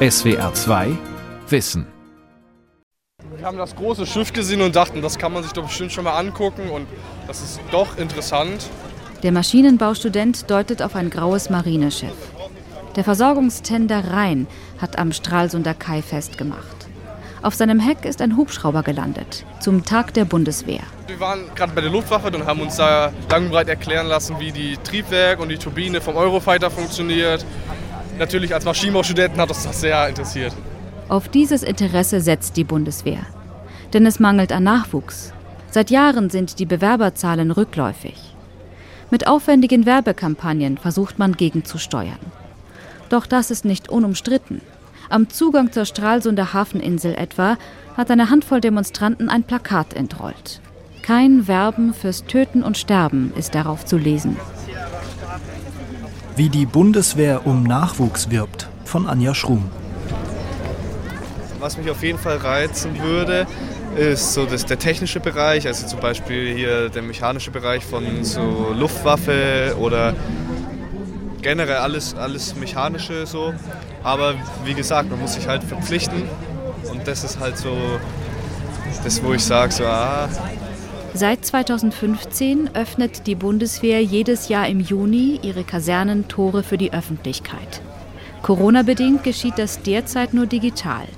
SWR 0.00 0.54
2 0.54 0.96
Wissen. 1.48 1.84
Wir 3.36 3.44
haben 3.44 3.58
das 3.58 3.74
große 3.74 4.06
Schiff 4.06 4.32
gesehen 4.32 4.60
und 4.62 4.76
dachten, 4.76 5.02
das 5.02 5.18
kann 5.18 5.32
man 5.32 5.42
sich 5.42 5.50
doch 5.50 5.64
bestimmt 5.64 5.90
schon 5.90 6.04
mal 6.04 6.16
angucken 6.16 6.70
und 6.70 6.86
das 7.26 7.42
ist 7.42 7.58
doch 7.72 7.98
interessant. 7.98 8.70
Der 9.24 9.32
Maschinenbaustudent 9.32 10.48
deutet 10.48 10.82
auf 10.82 10.94
ein 10.94 11.10
graues 11.10 11.50
Marineschiff. 11.50 12.14
Der 12.94 13.02
Versorgungstender 13.02 14.12
Rhein 14.12 14.46
hat 14.80 15.00
am 15.00 15.10
Stralsunder 15.10 15.74
Kai 15.74 16.00
festgemacht. 16.00 16.86
Auf 17.42 17.56
seinem 17.56 17.80
Heck 17.80 18.04
ist 18.04 18.22
ein 18.22 18.36
Hubschrauber 18.36 18.84
gelandet, 18.84 19.44
zum 19.58 19.84
Tag 19.84 20.14
der 20.14 20.26
Bundeswehr. 20.26 20.82
Wir 21.08 21.18
waren 21.18 21.40
gerade 21.56 21.72
bei 21.72 21.80
der 21.80 21.90
Luftwaffe 21.90 22.28
und 22.28 22.46
haben 22.46 22.60
uns 22.60 22.76
da 22.76 23.12
lang 23.30 23.46
und 23.46 23.50
breit 23.50 23.68
erklären 23.68 24.06
lassen, 24.06 24.38
wie 24.38 24.52
die 24.52 24.76
Triebwerk 24.76 25.40
und 25.40 25.48
die 25.48 25.58
Turbine 25.58 26.00
vom 26.00 26.14
Eurofighter 26.14 26.70
funktioniert. 26.70 27.44
Natürlich 28.18 28.52
als 28.52 28.64
Maschinenbaustudenten 28.64 29.40
hat 29.40 29.48
uns 29.48 29.62
das 29.62 29.80
sehr 29.80 30.08
interessiert. 30.08 30.52
Auf 31.08 31.28
dieses 31.28 31.62
Interesse 31.62 32.20
setzt 32.20 32.56
die 32.56 32.64
Bundeswehr. 32.64 33.20
Denn 33.92 34.04
es 34.04 34.18
mangelt 34.20 34.52
an 34.52 34.64
Nachwuchs. 34.64 35.32
Seit 35.70 35.90
Jahren 35.90 36.28
sind 36.28 36.58
die 36.58 36.66
Bewerberzahlen 36.66 37.50
rückläufig. 37.50 38.34
Mit 39.10 39.26
aufwendigen 39.26 39.86
Werbekampagnen 39.86 40.76
versucht 40.76 41.18
man 41.18 41.32
gegenzusteuern. 41.32 42.18
Doch 43.08 43.24
das 43.24 43.50
ist 43.50 43.64
nicht 43.64 43.88
unumstritten. 43.88 44.60
Am 45.08 45.30
Zugang 45.30 45.72
zur 45.72 45.86
Stralsunder 45.86 46.52
Hafeninsel 46.52 47.14
etwa 47.14 47.56
hat 47.96 48.10
eine 48.10 48.28
Handvoll 48.28 48.60
Demonstranten 48.60 49.30
ein 49.30 49.44
Plakat 49.44 49.94
entrollt. 49.94 50.60
Kein 51.02 51.48
Werben 51.48 51.94
fürs 51.94 52.24
Töten 52.24 52.62
und 52.62 52.76
Sterben 52.76 53.32
ist 53.34 53.54
darauf 53.54 53.86
zu 53.86 53.96
lesen. 53.96 54.36
Wie 56.38 56.50
die 56.50 56.66
Bundeswehr 56.66 57.48
um 57.48 57.64
Nachwuchs 57.64 58.30
wirbt, 58.30 58.68
von 58.84 59.08
Anja 59.08 59.34
Schrum. 59.34 59.68
Was 61.58 61.76
mich 61.76 61.90
auf 61.90 62.00
jeden 62.04 62.20
Fall 62.20 62.36
reizen 62.36 62.96
würde, 63.02 63.44
ist 63.96 64.34
so 64.34 64.46
das, 64.46 64.64
der 64.64 64.78
technische 64.78 65.18
Bereich, 65.18 65.66
also 65.66 65.88
zum 65.88 65.98
Beispiel 65.98 66.54
hier 66.54 66.90
der 66.90 67.02
mechanische 67.02 67.50
Bereich 67.50 67.84
von 67.84 68.22
so 68.22 68.72
Luftwaffe 68.72 69.74
oder 69.80 70.14
generell 71.42 71.78
alles, 71.78 72.14
alles 72.14 72.54
mechanische 72.54 73.26
so. 73.26 73.52
Aber 74.04 74.34
wie 74.64 74.74
gesagt, 74.74 75.10
man 75.10 75.18
muss 75.18 75.34
sich 75.34 75.48
halt 75.48 75.64
verpflichten 75.64 76.22
und 76.88 77.08
das 77.08 77.24
ist 77.24 77.40
halt 77.40 77.58
so 77.58 77.76
das, 79.02 79.20
wo 79.24 79.32
ich 79.32 79.42
sage, 79.42 79.72
so, 79.72 79.84
ah. 79.86 80.28
Seit 81.18 81.44
2015 81.44 82.76
öffnet 82.76 83.26
die 83.26 83.34
Bundeswehr 83.34 84.00
jedes 84.00 84.48
Jahr 84.48 84.68
im 84.68 84.78
Juni 84.78 85.40
ihre 85.42 85.64
Kasernentore 85.64 86.62
für 86.62 86.78
die 86.78 86.92
Öffentlichkeit. 86.92 87.82
Corona-bedingt 88.42 89.24
geschieht 89.24 89.54
das 89.58 89.82
derzeit 89.82 90.32
nur 90.32 90.46
digital. 90.46 91.08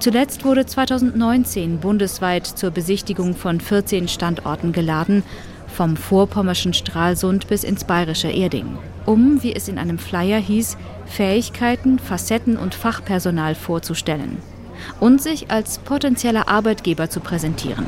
Zuletzt 0.00 0.44
wurde 0.44 0.66
2019 0.66 1.78
bundesweit 1.78 2.48
zur 2.48 2.72
Besichtigung 2.72 3.36
von 3.36 3.60
14 3.60 4.08
Standorten 4.08 4.72
geladen, 4.72 5.22
vom 5.68 5.96
vorpommerschen 5.96 6.74
Stralsund 6.74 7.46
bis 7.46 7.62
ins 7.62 7.84
bayerische 7.84 8.30
Erding, 8.30 8.76
um, 9.06 9.40
wie 9.44 9.54
es 9.54 9.68
in 9.68 9.78
einem 9.78 9.98
Flyer 9.98 10.40
hieß, 10.40 10.76
Fähigkeiten, 11.06 12.00
Facetten 12.00 12.56
und 12.56 12.74
Fachpersonal 12.74 13.54
vorzustellen 13.54 14.38
und 14.98 15.22
sich 15.22 15.48
als 15.48 15.78
potenzieller 15.78 16.48
Arbeitgeber 16.48 17.08
zu 17.08 17.20
präsentieren. 17.20 17.86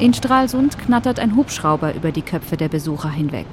In 0.00 0.14
Stralsund 0.14 0.78
knattert 0.78 1.20
ein 1.20 1.36
Hubschrauber 1.36 1.94
über 1.94 2.10
die 2.10 2.22
Köpfe 2.22 2.56
der 2.56 2.70
Besucher 2.70 3.10
hinweg. 3.10 3.46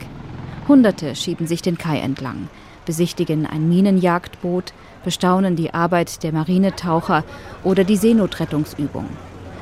Hunderte 0.69 1.13
schieben 1.13 1.45
sich 1.45 1.61
den 1.61 1.77
Kai 1.77 1.99
entlang, 1.99 2.47
besichtigen 2.85 3.45
ein 3.45 3.67
Minenjagdboot, 3.67 4.71
bestaunen 5.03 5.57
die 5.57 5.73
Arbeit 5.73 6.23
der 6.23 6.31
Marinetaucher 6.31 7.25
oder 7.65 7.83
die 7.83 7.97
Seenotrettungsübung. 7.97 9.09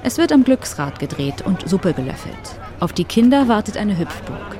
Es 0.03 0.19
wird 0.19 0.31
am 0.31 0.43
Glücksrad 0.43 0.99
gedreht 0.99 1.41
und 1.43 1.67
Suppe 1.67 1.93
gelöffelt. 1.93 2.59
Auf 2.79 2.93
die 2.93 3.05
Kinder 3.05 3.47
wartet 3.47 3.77
eine 3.77 3.97
Hüpfburg. 3.97 4.55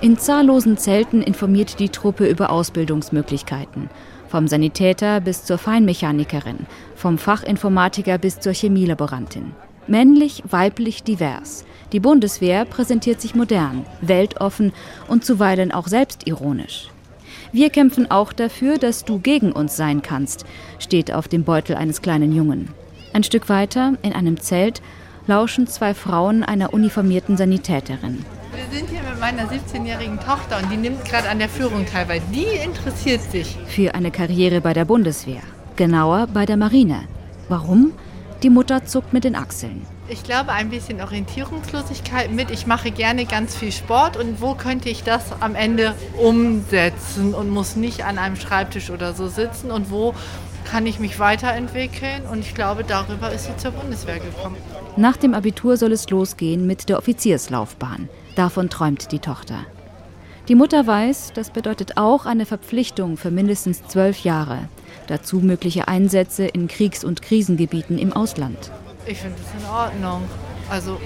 In 0.00 0.16
zahllosen 0.16 0.78
Zelten 0.78 1.20
informiert 1.20 1.78
die 1.80 1.90
Truppe 1.90 2.26
über 2.26 2.48
Ausbildungsmöglichkeiten. 2.48 3.90
Vom 4.34 4.48
Sanitäter 4.48 5.20
bis 5.20 5.44
zur 5.44 5.58
Feinmechanikerin, 5.58 6.66
vom 6.96 7.18
Fachinformatiker 7.18 8.18
bis 8.18 8.40
zur 8.40 8.52
Chemielaborantin. 8.52 9.52
Männlich, 9.86 10.42
weiblich, 10.50 11.04
divers. 11.04 11.64
Die 11.92 12.00
Bundeswehr 12.00 12.64
präsentiert 12.64 13.20
sich 13.20 13.36
modern, 13.36 13.86
weltoffen 14.00 14.72
und 15.06 15.24
zuweilen 15.24 15.70
auch 15.70 15.86
selbstironisch. 15.86 16.88
Wir 17.52 17.70
kämpfen 17.70 18.10
auch 18.10 18.32
dafür, 18.32 18.78
dass 18.78 19.04
du 19.04 19.20
gegen 19.20 19.52
uns 19.52 19.76
sein 19.76 20.02
kannst, 20.02 20.44
steht 20.80 21.12
auf 21.12 21.28
dem 21.28 21.44
Beutel 21.44 21.76
eines 21.76 22.02
kleinen 22.02 22.32
Jungen. 22.32 22.70
Ein 23.12 23.22
Stück 23.22 23.48
weiter, 23.48 23.92
in 24.02 24.14
einem 24.14 24.40
Zelt, 24.40 24.82
lauschen 25.28 25.68
zwei 25.68 25.94
Frauen 25.94 26.42
einer 26.42 26.74
uniformierten 26.74 27.36
Sanitäterin. 27.36 28.24
Wir 28.74 28.80
sind 28.80 28.90
hier 28.90 29.08
mit 29.08 29.20
meiner 29.20 29.44
17-jährigen 29.44 30.18
Tochter 30.18 30.58
und 30.60 30.68
die 30.68 30.76
nimmt 30.76 31.04
gerade 31.04 31.28
an 31.28 31.38
der 31.38 31.48
Führung 31.48 31.86
teil, 31.86 32.08
weil 32.08 32.20
die 32.32 32.42
interessiert 32.64 33.22
sich. 33.22 33.56
Für 33.68 33.94
eine 33.94 34.10
Karriere 34.10 34.60
bei 34.60 34.72
der 34.72 34.84
Bundeswehr. 34.84 35.42
Genauer 35.76 36.26
bei 36.26 36.44
der 36.44 36.56
Marine. 36.56 37.04
Warum? 37.48 37.92
Die 38.42 38.50
Mutter 38.50 38.84
zuckt 38.84 39.12
mit 39.12 39.22
den 39.22 39.36
Achseln. 39.36 39.86
Ich 40.08 40.24
glaube, 40.24 40.50
ein 40.50 40.70
bisschen 40.70 41.00
Orientierungslosigkeit 41.00 42.32
mit. 42.32 42.50
Ich 42.50 42.66
mache 42.66 42.90
gerne 42.90 43.26
ganz 43.26 43.54
viel 43.54 43.70
Sport 43.70 44.16
und 44.16 44.40
wo 44.40 44.54
könnte 44.56 44.88
ich 44.88 45.04
das 45.04 45.22
am 45.38 45.54
Ende 45.54 45.94
umsetzen 46.20 47.32
und 47.32 47.50
muss 47.50 47.76
nicht 47.76 48.04
an 48.04 48.18
einem 48.18 48.34
Schreibtisch 48.34 48.90
oder 48.90 49.14
so 49.14 49.28
sitzen 49.28 49.70
und 49.70 49.92
wo 49.92 50.14
kann 50.64 50.84
ich 50.86 50.98
mich 50.98 51.20
weiterentwickeln 51.20 52.22
und 52.28 52.40
ich 52.40 52.56
glaube, 52.56 52.82
darüber 52.82 53.30
ist 53.30 53.44
sie 53.44 53.56
zur 53.56 53.70
Bundeswehr 53.70 54.18
gekommen. 54.18 54.56
Nach 54.96 55.16
dem 55.16 55.32
Abitur 55.32 55.76
soll 55.76 55.92
es 55.92 56.10
losgehen 56.10 56.66
mit 56.66 56.88
der 56.88 56.98
Offizierslaufbahn. 56.98 58.08
Davon 58.36 58.68
träumt 58.68 59.12
die 59.12 59.20
Tochter. 59.20 59.60
Die 60.48 60.54
Mutter 60.54 60.86
weiß, 60.86 61.32
das 61.34 61.50
bedeutet 61.50 61.96
auch 61.96 62.26
eine 62.26 62.44
Verpflichtung 62.44 63.16
für 63.16 63.30
mindestens 63.30 63.86
zwölf 63.86 64.24
Jahre. 64.24 64.68
Dazu 65.06 65.38
mögliche 65.38 65.88
Einsätze 65.88 66.44
in 66.44 66.68
Kriegs- 66.68 67.04
und 67.04 67.22
Krisengebieten 67.22 67.96
im 67.98 68.12
Ausland. 68.12 68.70
Ich 69.06 69.18
finde 69.18 69.38
das 69.38 69.62
in 69.62 69.68
Ordnung. 69.68 70.22
Also 70.68 70.98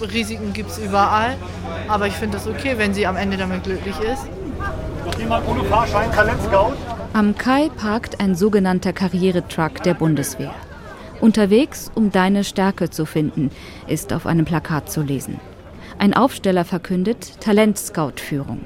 Risiken 0.00 0.52
gibt 0.52 0.70
es 0.70 0.78
überall, 0.78 1.36
aber 1.88 2.06
ich 2.06 2.14
finde 2.14 2.36
das 2.36 2.46
okay, 2.46 2.74
wenn 2.76 2.94
sie 2.94 3.06
am 3.06 3.16
Ende 3.16 3.36
damit 3.36 3.64
glücklich 3.64 3.98
ist. 4.00 4.26
Jemand 5.18 5.48
ohne 5.48 5.64
Fahrschein, 5.64 6.12
Talentscout? 6.12 6.74
Am 7.12 7.36
Kai 7.36 7.70
parkt 7.76 8.20
ein 8.20 8.34
sogenannter 8.34 8.92
Karrieretruck 8.92 9.82
der 9.82 9.94
Bundeswehr. 9.94 10.54
Unterwegs, 11.20 11.90
um 11.94 12.12
deine 12.12 12.44
Stärke 12.44 12.90
zu 12.90 13.06
finden, 13.06 13.50
ist 13.86 14.12
auf 14.12 14.26
einem 14.26 14.44
Plakat 14.44 14.90
zu 14.90 15.02
lesen. 15.02 15.40
Ein 16.00 16.14
Aufsteller 16.14 16.64
verkündet 16.64 17.40
Talentscout-Führung. 17.40 18.64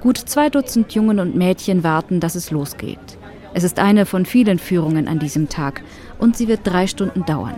Gut 0.00 0.16
zwei 0.16 0.48
Dutzend 0.48 0.94
Jungen 0.94 1.20
und 1.20 1.34
Mädchen 1.34 1.84
warten, 1.84 2.20
dass 2.20 2.34
es 2.34 2.50
losgeht. 2.50 3.18
Es 3.52 3.64
ist 3.64 3.78
eine 3.78 4.06
von 4.06 4.24
vielen 4.24 4.58
Führungen 4.58 5.06
an 5.06 5.18
diesem 5.18 5.50
Tag 5.50 5.82
und 6.18 6.38
sie 6.38 6.48
wird 6.48 6.60
drei 6.64 6.86
Stunden 6.86 7.24
dauern. 7.26 7.54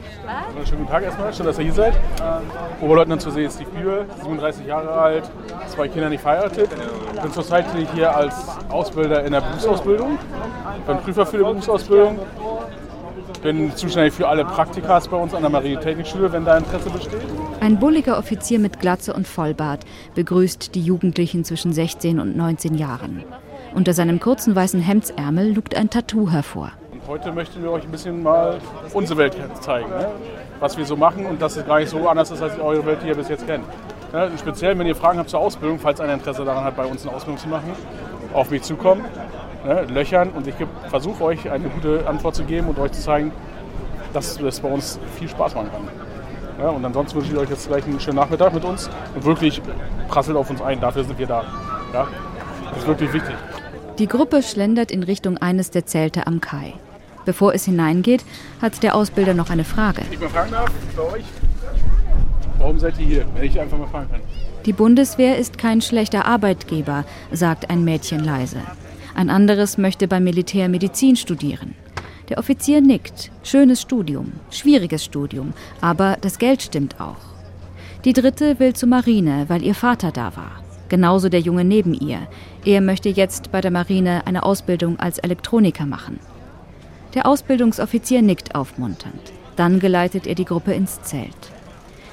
Schönen 0.64 0.80
guten 0.80 0.90
Tag 0.90 1.04
erstmal, 1.04 1.32
schön, 1.32 1.46
dass 1.46 1.56
ihr 1.58 1.64
hier 1.66 1.72
seid. 1.72 1.94
Oberleutnant 2.80 3.22
zu 3.22 3.30
sehen 3.30 3.46
ist 3.46 3.60
die 3.60 3.64
Bühl, 3.64 4.06
37 4.16 4.66
Jahre 4.66 4.90
alt, 4.90 5.30
zwei 5.68 5.86
Kinder 5.86 6.08
nicht 6.08 6.20
verheiratet. 6.20 6.68
Ich 7.14 7.20
bin 7.20 7.32
zurzeit 7.32 7.66
hier 7.94 8.14
als 8.14 8.34
Ausbilder 8.68 9.24
in 9.24 9.32
der 9.32 9.40
Berufsausbildung. 9.40 10.18
Bin 10.84 10.98
Prüfer 10.98 11.24
für 11.24 11.36
die 11.38 11.44
Berufsausbildung. 11.44 12.18
Bin 13.46 13.76
zuständig 13.76 14.12
für 14.12 14.26
alle 14.26 14.44
Praktikas 14.44 15.06
bei 15.06 15.16
uns 15.16 15.32
an 15.32 15.42
der 15.42 15.50
Marinetechnikschule, 15.50 16.32
wenn 16.32 16.44
da 16.44 16.56
Interesse 16.56 16.90
besteht. 16.90 17.20
Ein 17.60 17.78
bulliger 17.78 18.18
Offizier 18.18 18.58
mit 18.58 18.80
Glatze 18.80 19.14
und 19.14 19.24
Vollbart 19.24 19.84
begrüßt 20.16 20.74
die 20.74 20.82
Jugendlichen 20.82 21.44
zwischen 21.44 21.72
16 21.72 22.18
und 22.18 22.36
19 22.36 22.74
Jahren. 22.74 23.22
Unter 23.72 23.92
seinem 23.92 24.18
kurzen 24.18 24.56
weißen 24.56 24.80
Hemdsärmel 24.80 25.54
lugt 25.54 25.76
ein 25.76 25.88
Tattoo 25.90 26.28
hervor. 26.28 26.72
Und 26.90 27.06
heute 27.06 27.30
möchten 27.30 27.62
wir 27.62 27.70
euch 27.70 27.84
ein 27.84 27.92
bisschen 27.92 28.20
mal 28.20 28.58
unsere 28.92 29.20
Welt 29.20 29.36
zeigen, 29.60 29.90
ne? 29.90 30.08
was 30.58 30.76
wir 30.76 30.84
so 30.84 30.96
machen 30.96 31.24
und 31.24 31.40
dass 31.40 31.56
es 31.56 31.64
gar 31.64 31.78
nicht 31.78 31.90
so 31.90 32.08
anders 32.08 32.32
ist, 32.32 32.42
als 32.42 32.58
eure 32.58 32.84
Welt, 32.84 32.98
die 33.04 33.06
ihr 33.06 33.14
bis 33.14 33.28
jetzt 33.28 33.46
kennt. 33.46 33.64
Ne? 34.12 34.28
Speziell, 34.40 34.76
wenn 34.76 34.88
ihr 34.88 34.96
Fragen 34.96 35.20
habt 35.20 35.30
zur 35.30 35.38
Ausbildung, 35.38 35.78
falls 35.78 36.00
einer 36.00 36.14
Interesse 36.14 36.44
daran 36.44 36.64
hat, 36.64 36.74
bei 36.74 36.84
uns 36.84 37.06
eine 37.06 37.14
Ausbildung 37.14 37.38
zu 37.38 37.46
machen, 37.46 37.70
auf 38.32 38.50
mich 38.50 38.62
zukommen, 38.62 39.04
ne? 39.66 39.82
löchern 39.92 40.30
und 40.30 40.46
ich 40.46 40.54
versuche 40.88 41.24
euch 41.24 41.50
eine 41.50 41.68
gute 41.68 42.06
Antwort 42.08 42.34
zu 42.34 42.44
geben 42.44 42.68
und 42.68 42.78
euch 42.78 42.92
zu 42.92 43.02
zeigen, 43.02 43.32
dass 44.12 44.40
es 44.40 44.60
bei 44.60 44.68
uns 44.68 44.98
viel 45.18 45.28
Spaß 45.28 45.54
machen 45.54 45.70
kann. 45.70 45.88
Ja, 46.58 46.68
und 46.70 46.84
ansonsten 46.84 47.18
wünsche 47.18 47.32
ich 47.32 47.38
euch 47.38 47.50
jetzt 47.50 47.68
gleich 47.68 47.84
einen 47.84 48.00
schönen 48.00 48.16
Nachmittag 48.16 48.54
mit 48.54 48.64
uns 48.64 48.88
und 49.14 49.24
wirklich 49.24 49.60
prasselt 50.08 50.36
auf 50.36 50.48
uns 50.48 50.62
ein. 50.62 50.80
Dafür 50.80 51.04
sind 51.04 51.18
wir 51.18 51.26
da. 51.26 51.44
Ja? 51.92 52.08
Das 52.70 52.78
ist 52.78 52.86
wirklich 52.86 53.12
wichtig. 53.12 53.34
Die 53.98 54.06
Gruppe 54.06 54.42
schlendert 54.42 54.90
in 54.90 55.02
Richtung 55.02 55.36
eines 55.38 55.70
der 55.70 55.86
Zelte 55.86 56.26
am 56.26 56.40
Kai. 56.40 56.74
Bevor 57.26 57.54
es 57.54 57.64
hineingeht, 57.64 58.24
hat 58.62 58.82
der 58.82 58.94
Ausbilder 58.94 59.34
noch 59.34 59.50
eine 59.50 59.64
Frage. 59.64 60.02
Ich 60.10 60.20
mal 60.20 60.28
fragen 60.28 60.52
darf, 60.52 60.70
bei 60.96 61.02
euch, 61.02 61.24
warum 62.58 62.78
seid 62.78 62.98
ihr 62.98 63.06
hier, 63.06 63.24
wenn 63.34 63.44
ich 63.44 63.60
einfach 63.60 63.78
mal 63.78 63.88
fragen 63.88 64.10
kann? 64.10 64.20
Die 64.64 64.72
Bundeswehr 64.72 65.36
ist 65.36 65.58
kein 65.58 65.80
schlechter 65.80 66.24
Arbeitgeber, 66.24 67.04
sagt 67.32 67.68
ein 67.68 67.84
Mädchen 67.84 68.24
leise. 68.24 68.58
Ein 69.16 69.30
anderes 69.30 69.78
möchte 69.78 70.08
beim 70.08 70.24
Militär 70.24 70.68
Medizin 70.68 71.16
studieren. 71.16 71.74
Der 72.28 72.36
Offizier 72.36 72.82
nickt. 72.82 73.30
Schönes 73.42 73.80
Studium, 73.80 74.32
schwieriges 74.50 75.02
Studium, 75.02 75.54
aber 75.80 76.18
das 76.20 76.38
Geld 76.38 76.60
stimmt 76.60 77.00
auch. 77.00 77.16
Die 78.04 78.12
dritte 78.12 78.58
will 78.58 78.74
zur 78.74 78.90
Marine, 78.90 79.46
weil 79.48 79.62
ihr 79.62 79.74
Vater 79.74 80.12
da 80.12 80.36
war. 80.36 80.62
Genauso 80.90 81.30
der 81.30 81.40
Junge 81.40 81.64
neben 81.64 81.94
ihr. 81.94 82.28
Er 82.66 82.82
möchte 82.82 83.08
jetzt 83.08 83.50
bei 83.50 83.62
der 83.62 83.70
Marine 83.70 84.26
eine 84.26 84.42
Ausbildung 84.42 85.00
als 85.00 85.16
Elektroniker 85.16 85.86
machen. 85.86 86.20
Der 87.14 87.24
Ausbildungsoffizier 87.24 88.20
nickt 88.20 88.54
aufmunternd. 88.54 89.32
Dann 89.56 89.80
geleitet 89.80 90.26
er 90.26 90.34
die 90.34 90.44
Gruppe 90.44 90.74
ins 90.74 91.00
Zelt. 91.00 91.52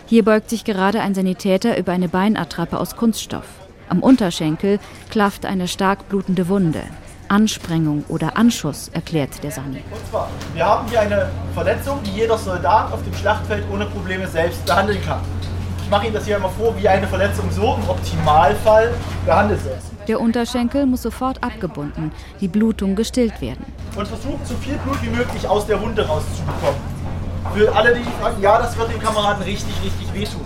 Hier 0.05 0.23
beugt 0.23 0.49
sich 0.49 0.63
gerade 0.63 1.01
ein 1.01 1.15
Sanitäter 1.15 1.77
über 1.77 1.91
eine 1.91 2.07
Beinattrappe 2.07 2.79
aus 2.79 2.95
Kunststoff. 2.95 3.62
Am 3.93 3.99
Unterschenkel 3.99 4.79
klafft 5.11 5.45
eine 5.45 5.67
stark 5.67 6.09
blutende 6.09 6.47
Wunde. 6.47 6.81
Ansprengung 7.27 8.03
oder 8.07 8.37
Anschuss, 8.37 8.87
erklärt 8.87 9.43
der 9.43 9.51
Sani. 9.51 9.83
Und 9.91 10.09
zwar, 10.09 10.31
wir 10.55 10.65
haben 10.65 10.89
hier 10.89 11.01
eine 11.01 11.29
Verletzung, 11.53 11.99
die 12.03 12.09
jeder 12.09 12.35
Soldat 12.35 12.91
auf 12.91 13.03
dem 13.03 13.13
Schlachtfeld 13.13 13.63
ohne 13.71 13.85
Probleme 13.85 14.27
selbst 14.27 14.65
behandeln 14.65 14.99
kann. 15.05 15.19
Ich 15.83 15.91
mache 15.91 16.05
Ihnen 16.05 16.15
das 16.15 16.25
hier 16.25 16.37
einmal 16.37 16.49
vor, 16.57 16.75
wie 16.75 16.87
eine 16.87 17.05
Verletzung 17.05 17.51
so 17.51 17.75
im 17.75 17.87
Optimalfall 17.87 18.95
behandelt 19.27 19.63
wird. 19.63 19.77
Der 20.07 20.19
Unterschenkel 20.19 20.87
muss 20.87 21.03
sofort 21.03 21.43
abgebunden, 21.43 22.11
die 22.41 22.47
Blutung 22.47 22.95
gestillt 22.95 23.41
werden. 23.41 23.63
Und 23.95 24.07
versucht, 24.07 24.47
so 24.47 24.55
viel 24.55 24.73
Blut 24.79 25.03
wie 25.03 25.15
möglich 25.15 25.47
aus 25.47 25.67
der 25.67 25.79
Wunde 25.79 26.03
rauszubekommen. 26.03 26.81
Für 27.53 27.75
alle, 27.75 27.93
die 27.93 28.01
fragen, 28.19 28.41
ja, 28.41 28.57
das 28.57 28.75
wird 28.75 28.91
den 28.91 28.99
Kameraden 28.99 29.43
richtig, 29.43 29.75
richtig 29.83 30.11
wehtun. 30.15 30.41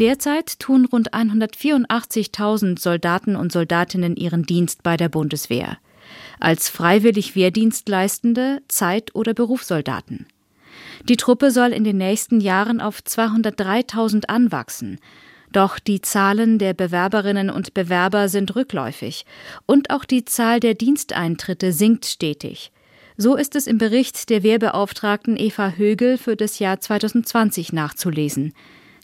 Derzeit 0.00 0.58
tun 0.58 0.86
rund 0.86 1.14
184.000 1.14 2.80
Soldaten 2.80 3.36
und 3.36 3.52
Soldatinnen 3.52 4.16
ihren 4.16 4.42
Dienst 4.42 4.82
bei 4.82 4.96
der 4.96 5.08
Bundeswehr. 5.08 5.78
Als 6.40 6.68
freiwillig 6.68 7.36
Wehrdienstleistende, 7.36 8.62
Zeit- 8.66 9.14
oder 9.14 9.34
Berufssoldaten. 9.34 10.26
Die 11.08 11.16
Truppe 11.16 11.52
soll 11.52 11.72
in 11.72 11.84
den 11.84 11.98
nächsten 11.98 12.40
Jahren 12.40 12.80
auf 12.80 13.00
203.000 13.00 14.26
anwachsen. 14.26 14.98
Doch 15.52 15.78
die 15.78 16.00
Zahlen 16.00 16.58
der 16.58 16.74
Bewerberinnen 16.74 17.48
und 17.48 17.74
Bewerber 17.74 18.28
sind 18.28 18.56
rückläufig. 18.56 19.24
Und 19.66 19.90
auch 19.90 20.04
die 20.04 20.24
Zahl 20.24 20.58
der 20.58 20.74
Diensteintritte 20.74 21.72
sinkt 21.72 22.06
stetig. 22.06 22.72
So 23.16 23.36
ist 23.36 23.54
es 23.54 23.68
im 23.68 23.78
Bericht 23.78 24.28
der 24.28 24.42
Wehrbeauftragten 24.42 25.36
Eva 25.36 25.74
Högel 25.76 26.18
für 26.18 26.34
das 26.34 26.58
Jahr 26.58 26.80
2020 26.80 27.72
nachzulesen. 27.72 28.52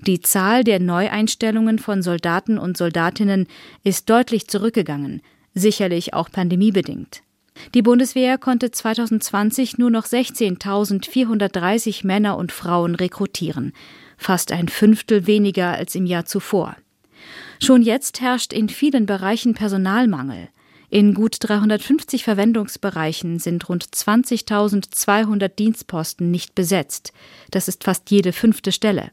Die 0.06 0.20
Zahl 0.20 0.64
der 0.64 0.80
Neueinstellungen 0.80 1.78
von 1.78 2.02
Soldaten 2.02 2.58
und 2.58 2.76
Soldatinnen 2.76 3.46
ist 3.84 4.08
deutlich 4.08 4.48
zurückgegangen, 4.48 5.20
sicherlich 5.54 6.14
auch 6.14 6.30
pandemiebedingt. 6.30 7.22
Die 7.74 7.82
Bundeswehr 7.82 8.38
konnte 8.38 8.70
2020 8.70 9.76
nur 9.76 9.90
noch 9.90 10.06
16.430 10.06 12.06
Männer 12.06 12.38
und 12.38 12.52
Frauen 12.52 12.94
rekrutieren, 12.94 13.72
fast 14.16 14.52
ein 14.52 14.68
Fünftel 14.68 15.26
weniger 15.26 15.72
als 15.72 15.94
im 15.94 16.06
Jahr 16.06 16.24
zuvor. 16.24 16.76
Schon 17.62 17.82
jetzt 17.82 18.22
herrscht 18.22 18.54
in 18.54 18.70
vielen 18.70 19.04
Bereichen 19.04 19.52
Personalmangel. 19.54 20.48
In 20.88 21.12
gut 21.14 21.36
350 21.40 22.24
Verwendungsbereichen 22.24 23.38
sind 23.38 23.68
rund 23.68 23.84
20.200 23.84 25.48
Dienstposten 25.48 26.30
nicht 26.30 26.54
besetzt. 26.54 27.12
Das 27.50 27.68
ist 27.68 27.84
fast 27.84 28.10
jede 28.10 28.32
fünfte 28.32 28.72
Stelle. 28.72 29.10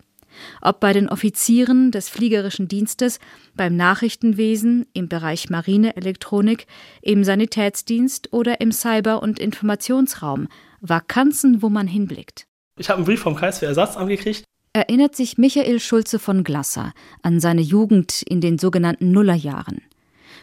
Ob 0.62 0.80
bei 0.80 0.94
den 0.94 1.10
Offizieren 1.10 1.92
des 1.92 2.10
fliegerischen 2.10 2.68
Dienstes, 2.68 3.20
beim 3.56 3.76
Nachrichtenwesen, 3.76 4.86
im 4.94 5.10
Bereich 5.10 5.50
Marineelektronik, 5.50 6.68
im 7.02 7.24
Sanitätsdienst 7.24 8.34
oder 8.34 8.62
im 8.62 8.72
Cyber- 8.72 9.22
und 9.22 9.40
Informationsraum. 9.40 10.48
Vakanzen, 10.82 11.62
wo 11.62 11.70
man 11.70 11.88
hinblickt. 11.88 12.46
Ich 12.78 12.90
habe 12.90 12.98
einen 12.98 13.06
Brief 13.06 13.22
vom 13.22 13.36
Kreiswehrersatzamt 13.36 14.10
gekriegt. 14.10 14.44
Erinnert 14.74 15.16
sich 15.16 15.38
Michael 15.38 15.80
Schulze 15.80 16.20
von 16.20 16.44
Glasser 16.44 16.94
an 17.24 17.40
seine 17.40 17.62
Jugend 17.62 18.22
in 18.22 18.42
den 18.42 18.60
sogenannten 18.60 19.12
Nullerjahren. 19.12 19.82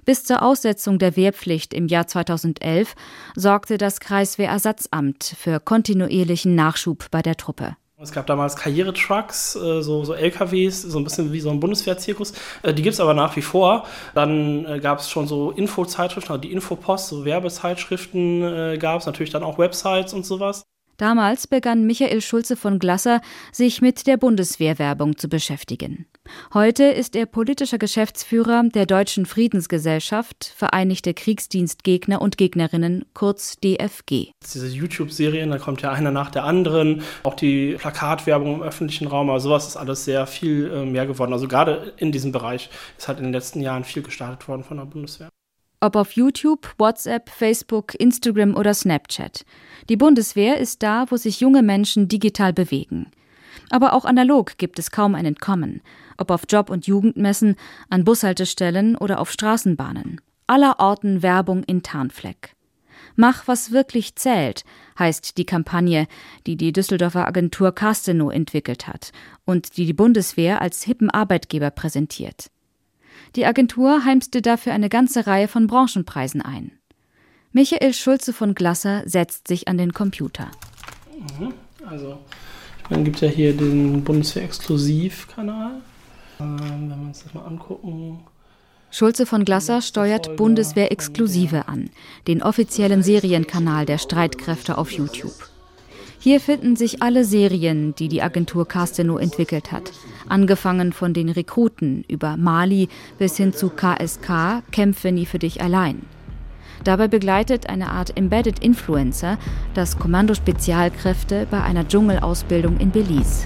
Bis 0.05 0.25
zur 0.25 0.43
Aussetzung 0.43 0.99
der 0.99 1.17
Wehrpflicht 1.17 1.73
im 1.73 1.87
Jahr 1.87 2.07
2011 2.07 2.95
sorgte 3.37 3.79
das 3.79 4.01
Kreiswehrersatzamt 4.01 5.37
für 5.39 5.61
kontinuierlichen 5.61 6.55
Nachschub 6.55 7.11
bei 7.11 7.23
der 7.23 7.37
Truppe. 7.37 7.77
Es 7.97 8.11
gab 8.11 8.27
damals 8.27 8.57
Karrieretrucks, 8.57 9.55
äh, 9.55 9.81
so, 9.81 10.05
so 10.05 10.15
LKWs, 10.15 10.83
so 10.83 10.99
ein 10.99 11.05
bisschen 11.05 11.33
wie 11.33 11.41
so 11.41 11.51
ein 11.51 11.61
Bundeswehrzirkus. 11.61 12.33
Äh, 12.63 12.75
die 12.75 12.83
gibt 12.83 12.95
es 12.95 13.01
aber 13.01 13.15
nach 13.15 13.37
wie 13.37 13.43
vor. 13.43 13.87
Dann 14.15 14.67
äh, 14.67 14.81
gab 14.81 14.99
es 14.99 15.09
schon 15.09 15.29
so 15.29 15.53
Infozeitschriften, 15.53 16.33
also 16.33 16.41
die 16.41 16.53
Infopost, 16.53 17.09
so 17.09 17.25
Werbezeitschriften 17.25 18.79
gab 18.81 19.01
es, 19.01 19.07
natürlich 19.07 19.31
dann 19.31 19.45
auch 19.45 19.59
Websites 19.59 20.13
und 20.13 20.27
sowas. 20.27 20.65
Damals 20.97 21.47
begann 21.47 21.87
Michael 21.87 22.21
Schulze 22.21 22.57
von 22.57 22.79
Glasser, 22.79 23.21
sich 23.53 23.81
mit 23.81 24.07
der 24.07 24.17
Bundeswehrwerbung 24.17 25.17
zu 25.17 25.29
beschäftigen. 25.29 26.07
Heute 26.55 26.85
ist 26.85 27.17
er 27.17 27.27
politischer 27.27 27.79
Geschäftsführer 27.79 28.63
der 28.75 28.87
Deutschen 28.87 29.27
Friedensgesellschaft, 29.27 30.53
Vereinigte 30.57 31.13
Kriegsdienstgegner 31.13 32.23
und 32.23 32.39
Gegnerinnen, 32.39 33.05
kurz 33.13 33.57
DFG. 33.61 34.31
Diese 34.43 34.69
YouTube-Serien, 34.69 35.51
da 35.51 35.59
kommt 35.59 35.83
ja 35.83 35.93
einer 35.93 36.11
nach 36.11 36.31
der 36.31 36.45
anderen, 36.45 37.03
auch 37.25 37.35
die 37.35 37.75
Plakatwerbung 37.75 38.57
im 38.57 38.63
öffentlichen 38.63 39.07
Raum, 39.07 39.29
aber 39.29 39.41
sowas 39.41 39.67
ist 39.67 39.77
alles 39.77 40.05
sehr 40.05 40.27
viel 40.27 40.71
äh, 40.73 40.85
mehr 40.87 41.07
geworden. 41.07 41.33
Also 41.33 41.49
gerade 41.49 41.93
in 41.99 42.13
diesem 42.13 42.33
Bereich 42.33 42.71
ist 42.97 43.09
halt 43.09 43.19
in 43.19 43.25
den 43.25 43.33
letzten 43.33 43.61
Jahren 43.61 43.85
viel 43.85 44.03
gestartet 44.03 44.49
worden 44.49 44.65
von 44.65 44.79
der 44.79 44.85
Bundeswehr. 44.85 45.29
Ob 45.85 45.97
auf 45.97 46.13
YouTube, 46.13 46.77
WhatsApp, 46.79 47.29
Facebook, 47.29 47.95
Instagram 48.01 48.55
oder 48.55 48.73
Snapchat. 48.73 49.45
Die 49.91 49.99
Bundeswehr 49.99 50.57
ist 50.57 50.83
da, 50.83 51.05
wo 51.11 51.19
sich 51.19 51.41
junge 51.41 51.63
Menschen 51.63 52.09
digital 52.09 52.55
bewegen. 52.55 53.11
Aber 53.69 53.93
auch 53.93 54.07
analog 54.07 54.57
gibt 54.57 54.79
es 54.79 54.91
kaum 54.91 55.15
ein 55.15 55.27
Entkommen, 55.27 55.83
ob 56.17 56.31
auf 56.31 56.45
Job- 56.49 56.71
und 56.71 56.87
Jugendmessen, 56.87 57.57
an 57.91 58.05
Bushaltestellen 58.05 58.97
oder 58.97 59.21
auf 59.21 59.31
Straßenbahnen. 59.31 60.23
Aller 60.47 60.77
Orten 60.79 61.23
Werbung 61.23 61.63
in 61.65 61.83
Tarnfleck. 61.83 62.57
Mach, 63.15 63.47
was 63.47 63.71
wirklich 63.71 64.17
zählt, 64.17 64.65
heißt 64.99 65.37
die 65.37 65.45
Kampagne, 65.45 66.07
die 66.47 66.57
die 66.57 66.73
Düsseldorfer 66.73 67.29
Agentur 67.29 67.75
Casteno 67.75 68.31
entwickelt 68.31 68.87
hat 68.87 69.13
und 69.45 69.77
die 69.77 69.85
die 69.85 69.93
Bundeswehr 69.93 70.63
als 70.63 70.83
hippen 70.83 71.11
Arbeitgeber 71.11 71.71
präsentiert. 71.71 72.49
Die 73.37 73.47
Agentur 73.47 74.05
heimste 74.05 74.43
dafür 74.43 74.73
eine 74.73 74.89
ganze 74.89 75.27
Reihe 75.27 75.49
von 75.49 75.67
Branchenpreisen 75.67 76.41
ein. 76.41 76.73
Michael 77.53 77.93
Schulze 77.95 78.33
von 78.33 78.55
Glasser 78.55 79.03
setzt 79.07 79.49
sich 79.49 79.69
an 79.69 79.79
den 79.79 79.93
Computer. 79.93 80.51
Mhm. 81.39 81.55
Also, 81.89 82.19
ich 82.83 82.91
meine, 82.91 83.05
gibt 83.05 83.21
ja 83.21 83.29
hier 83.29 83.57
den 83.57 84.05
Bundeswehr-Exklusivkanal. 84.05 85.81
Ähm, 86.41 86.59
wenn 86.61 86.89
wir 86.89 87.07
uns 87.07 87.23
das 87.23 87.35
mal 87.35 87.45
angucken. 87.45 88.21
Schulze 88.91 89.27
von 89.27 89.45
Glasser 89.45 89.83
steuert 89.83 90.37
Bundeswehr 90.37 90.93
Exklusive 90.93 91.69
an, 91.69 91.91
den 92.29 92.43
offiziellen 92.43 93.03
Serienkanal 93.03 93.87
der 93.87 93.99
Streitkräfte 93.99 94.79
auf 94.79 94.93
YouTube. 94.93 95.35
Hier 96.25 96.41
finden 96.41 96.75
sich 96.75 97.03
alle 97.03 97.23
Serien, 97.23 97.95
die 97.97 98.09
die 98.09 98.23
Agentur 98.23 98.67
Casteno 98.67 99.19
entwickelt 99.19 99.73
hat, 99.73 99.93
angefangen 100.27 100.95
von 100.95 101.13
den 101.13 101.29
Rekruten 101.29 102.03
über 102.09 102.39
Mali 102.39 102.89
bis 103.19 103.37
hin 103.37 103.53
zu 103.53 103.69
KSK 103.69 104.63
Kämpfe 104.73 105.13
nie 105.13 105.27
für 105.27 105.39
dich 105.39 105.61
allein. 105.61 106.07
Dabei 106.83 107.09
begleitet 107.09 107.69
eine 107.69 107.91
Art 107.91 108.17
Embedded 108.17 108.61
Influencer 108.61 109.37
das 109.75 109.99
Kommando 109.99 110.33
Spezialkräfte 110.33 111.47
bei 111.51 111.63
einer 111.63 111.87
Dschungelausbildung 111.87 112.79
in 112.79 112.91
Belize. 112.91 113.45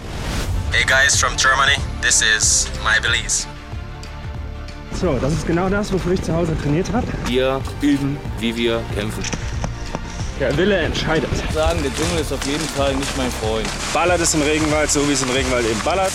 Hey 0.70 0.85
guys 0.87 1.18
from 1.18 1.37
Germany, 1.37 1.78
this 2.00 2.23
is 2.23 2.68
my 2.85 3.02
Belize. 3.02 3.49
So, 4.92 5.18
das 5.20 5.32
ist 5.32 5.49
genau 5.49 5.68
das, 5.68 5.92
wofür 5.92 6.12
ich 6.12 6.23
zu 6.23 6.32
Hause 6.32 6.56
trainiert 6.62 6.92
habe. 6.92 7.08
Wir 7.26 7.61
üben, 7.82 8.16
wie 8.38 8.56
wir 8.56 8.80
kämpfen. 8.94 9.25
Der 10.40 10.57
Wille 10.57 10.76
entscheidet. 10.76 11.28
Ich 11.33 11.50
sagen, 11.50 11.80
der 11.83 11.92
Dschungel 11.92 12.21
ist 12.21 12.33
auf 12.33 12.47
jeden 12.47 12.62
Fall 12.62 12.95
nicht 12.95 13.16
mein 13.16 13.30
Freund. 13.30 13.66
Ballert 13.92 14.21
es 14.21 14.35
im 14.35 14.42
Regenwald, 14.42 14.88
so 14.88 15.07
wie 15.09 15.12
es 15.12 15.23
im 15.25 15.30
Regenwald 15.30 15.66
eben 15.68 15.80
ballert. 15.85 16.12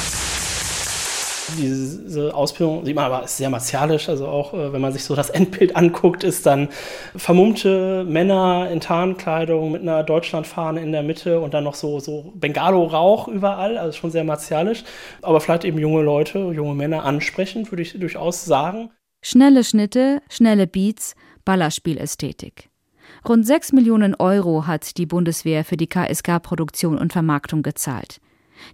Diese 1.57 2.33
Ausbildung 2.33 2.85
sieht 2.85 2.95
man 2.95 3.03
aber 3.03 3.25
ist 3.25 3.35
sehr 3.35 3.49
martialisch. 3.49 4.07
Also 4.07 4.27
auch 4.27 4.53
äh, 4.53 4.71
wenn 4.71 4.79
man 4.79 4.93
sich 4.93 5.03
so 5.03 5.13
das 5.13 5.29
Endbild 5.29 5.75
anguckt, 5.75 6.23
ist 6.23 6.45
dann 6.45 6.69
vermummte 7.17 8.05
Männer 8.05 8.69
in 8.71 8.79
Tarnkleidung 8.79 9.73
mit 9.73 9.81
einer 9.81 10.03
Deutschlandfahne 10.03 10.81
in 10.81 10.93
der 10.93 11.03
Mitte 11.03 11.41
und 11.41 11.53
dann 11.53 11.65
noch 11.65 11.75
so, 11.75 11.99
so 11.99 12.31
Bengalo-Rauch 12.35 13.27
überall. 13.27 13.77
Also 13.77 13.97
schon 13.97 14.11
sehr 14.11 14.23
martialisch. 14.23 14.85
Aber 15.21 15.41
vielleicht 15.41 15.65
eben 15.65 15.79
junge 15.79 16.01
Leute, 16.01 16.39
junge 16.39 16.75
Männer 16.75 17.03
ansprechend, 17.03 17.73
würde 17.73 17.81
ich 17.81 17.99
durchaus 17.99 18.45
sagen. 18.45 18.89
Schnelle 19.21 19.65
Schnitte, 19.65 20.21
schnelle 20.29 20.65
Beats, 20.65 21.15
Ballerspielästhetik. 21.43 22.69
Rund 23.27 23.47
6 23.47 23.71
Millionen 23.71 24.15
Euro 24.15 24.67
hat 24.67 24.97
die 24.97 25.05
Bundeswehr 25.05 25.63
für 25.63 25.77
die 25.77 25.87
KSK-Produktion 25.87 26.97
und 26.97 27.13
Vermarktung 27.13 27.63
gezahlt. 27.63 28.19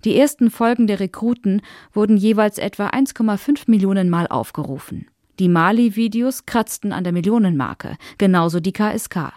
Die 0.06 0.18
ersten 0.18 0.50
Folgen 0.50 0.88
der 0.88 1.00
Rekruten 1.00 1.62
wurden 1.94 2.18
jeweils 2.18 2.58
etwa 2.58 2.88
1,5 2.88 3.66
Millionen 3.68 4.10
Mal 4.10 4.26
aufgerufen. 4.26 5.06
Die 5.38 5.50
Mali-Videos 5.50 6.48
kratzten 6.48 6.92
an 6.92 7.04
der 7.04 7.14
Millionenmarke, 7.14 7.96
genauso 8.18 8.60
die 8.60 8.74
KSK. 8.74 9.34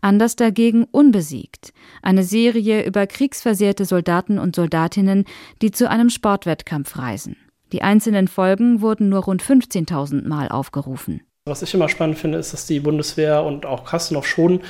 Anders 0.00 0.36
dagegen 0.36 0.84
Unbesiegt, 0.84 1.72
eine 2.00 2.22
Serie 2.22 2.84
über 2.84 3.08
kriegsversehrte 3.08 3.84
Soldaten 3.84 4.38
und 4.38 4.54
Soldatinnen, 4.54 5.24
die 5.62 5.72
zu 5.72 5.90
einem 5.90 6.10
Sportwettkampf 6.10 6.96
reisen. 6.96 7.36
Die 7.72 7.82
einzelnen 7.82 8.28
Folgen 8.28 8.82
wurden 8.82 9.08
nur 9.08 9.24
rund 9.24 9.42
15.000 9.42 10.28
Mal 10.28 10.48
aufgerufen. 10.48 11.22
Was 11.44 11.60
ich 11.60 11.74
immer 11.74 11.88
spannend 11.88 12.18
finde, 12.18 12.38
ist, 12.38 12.52
dass 12.52 12.66
die 12.66 12.78
Bundeswehr 12.78 13.42
und 13.42 13.66
auch 13.66 13.84
Kassenov 13.84 14.28
schon 14.28 14.60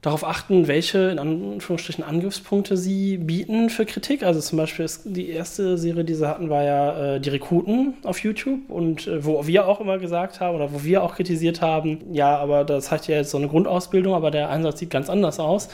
darauf 0.00 0.24
achten, 0.24 0.66
welche 0.66 1.10
in 1.10 1.18
Anführungsstrichen 1.18 2.02
Angriffspunkte 2.02 2.78
sie 2.78 3.18
bieten 3.18 3.68
für 3.68 3.84
Kritik. 3.84 4.22
Also 4.22 4.40
zum 4.40 4.56
Beispiel 4.56 4.86
ist 4.86 5.02
die 5.04 5.28
erste 5.28 5.76
Serie, 5.76 6.04
die 6.04 6.14
sie 6.14 6.26
hatten, 6.26 6.48
war 6.48 6.64
ja 6.64 7.16
äh, 7.16 7.20
die 7.20 7.28
Rekruten 7.28 7.92
auf 8.04 8.20
YouTube 8.20 8.70
und 8.70 9.06
äh, 9.06 9.22
wo 9.22 9.46
wir 9.46 9.68
auch 9.68 9.82
immer 9.82 9.98
gesagt 9.98 10.40
haben 10.40 10.56
oder 10.56 10.72
wo 10.72 10.82
wir 10.82 11.02
auch 11.02 11.14
kritisiert 11.14 11.60
haben, 11.60 12.00
ja, 12.10 12.38
aber 12.38 12.64
das 12.64 12.90
hat 12.90 13.06
ja 13.06 13.16
jetzt 13.16 13.30
so 13.30 13.36
eine 13.36 13.48
Grundausbildung, 13.48 14.14
aber 14.14 14.30
der 14.30 14.48
Einsatz 14.48 14.78
sieht 14.78 14.90
ganz 14.90 15.10
anders 15.10 15.38
aus. 15.38 15.68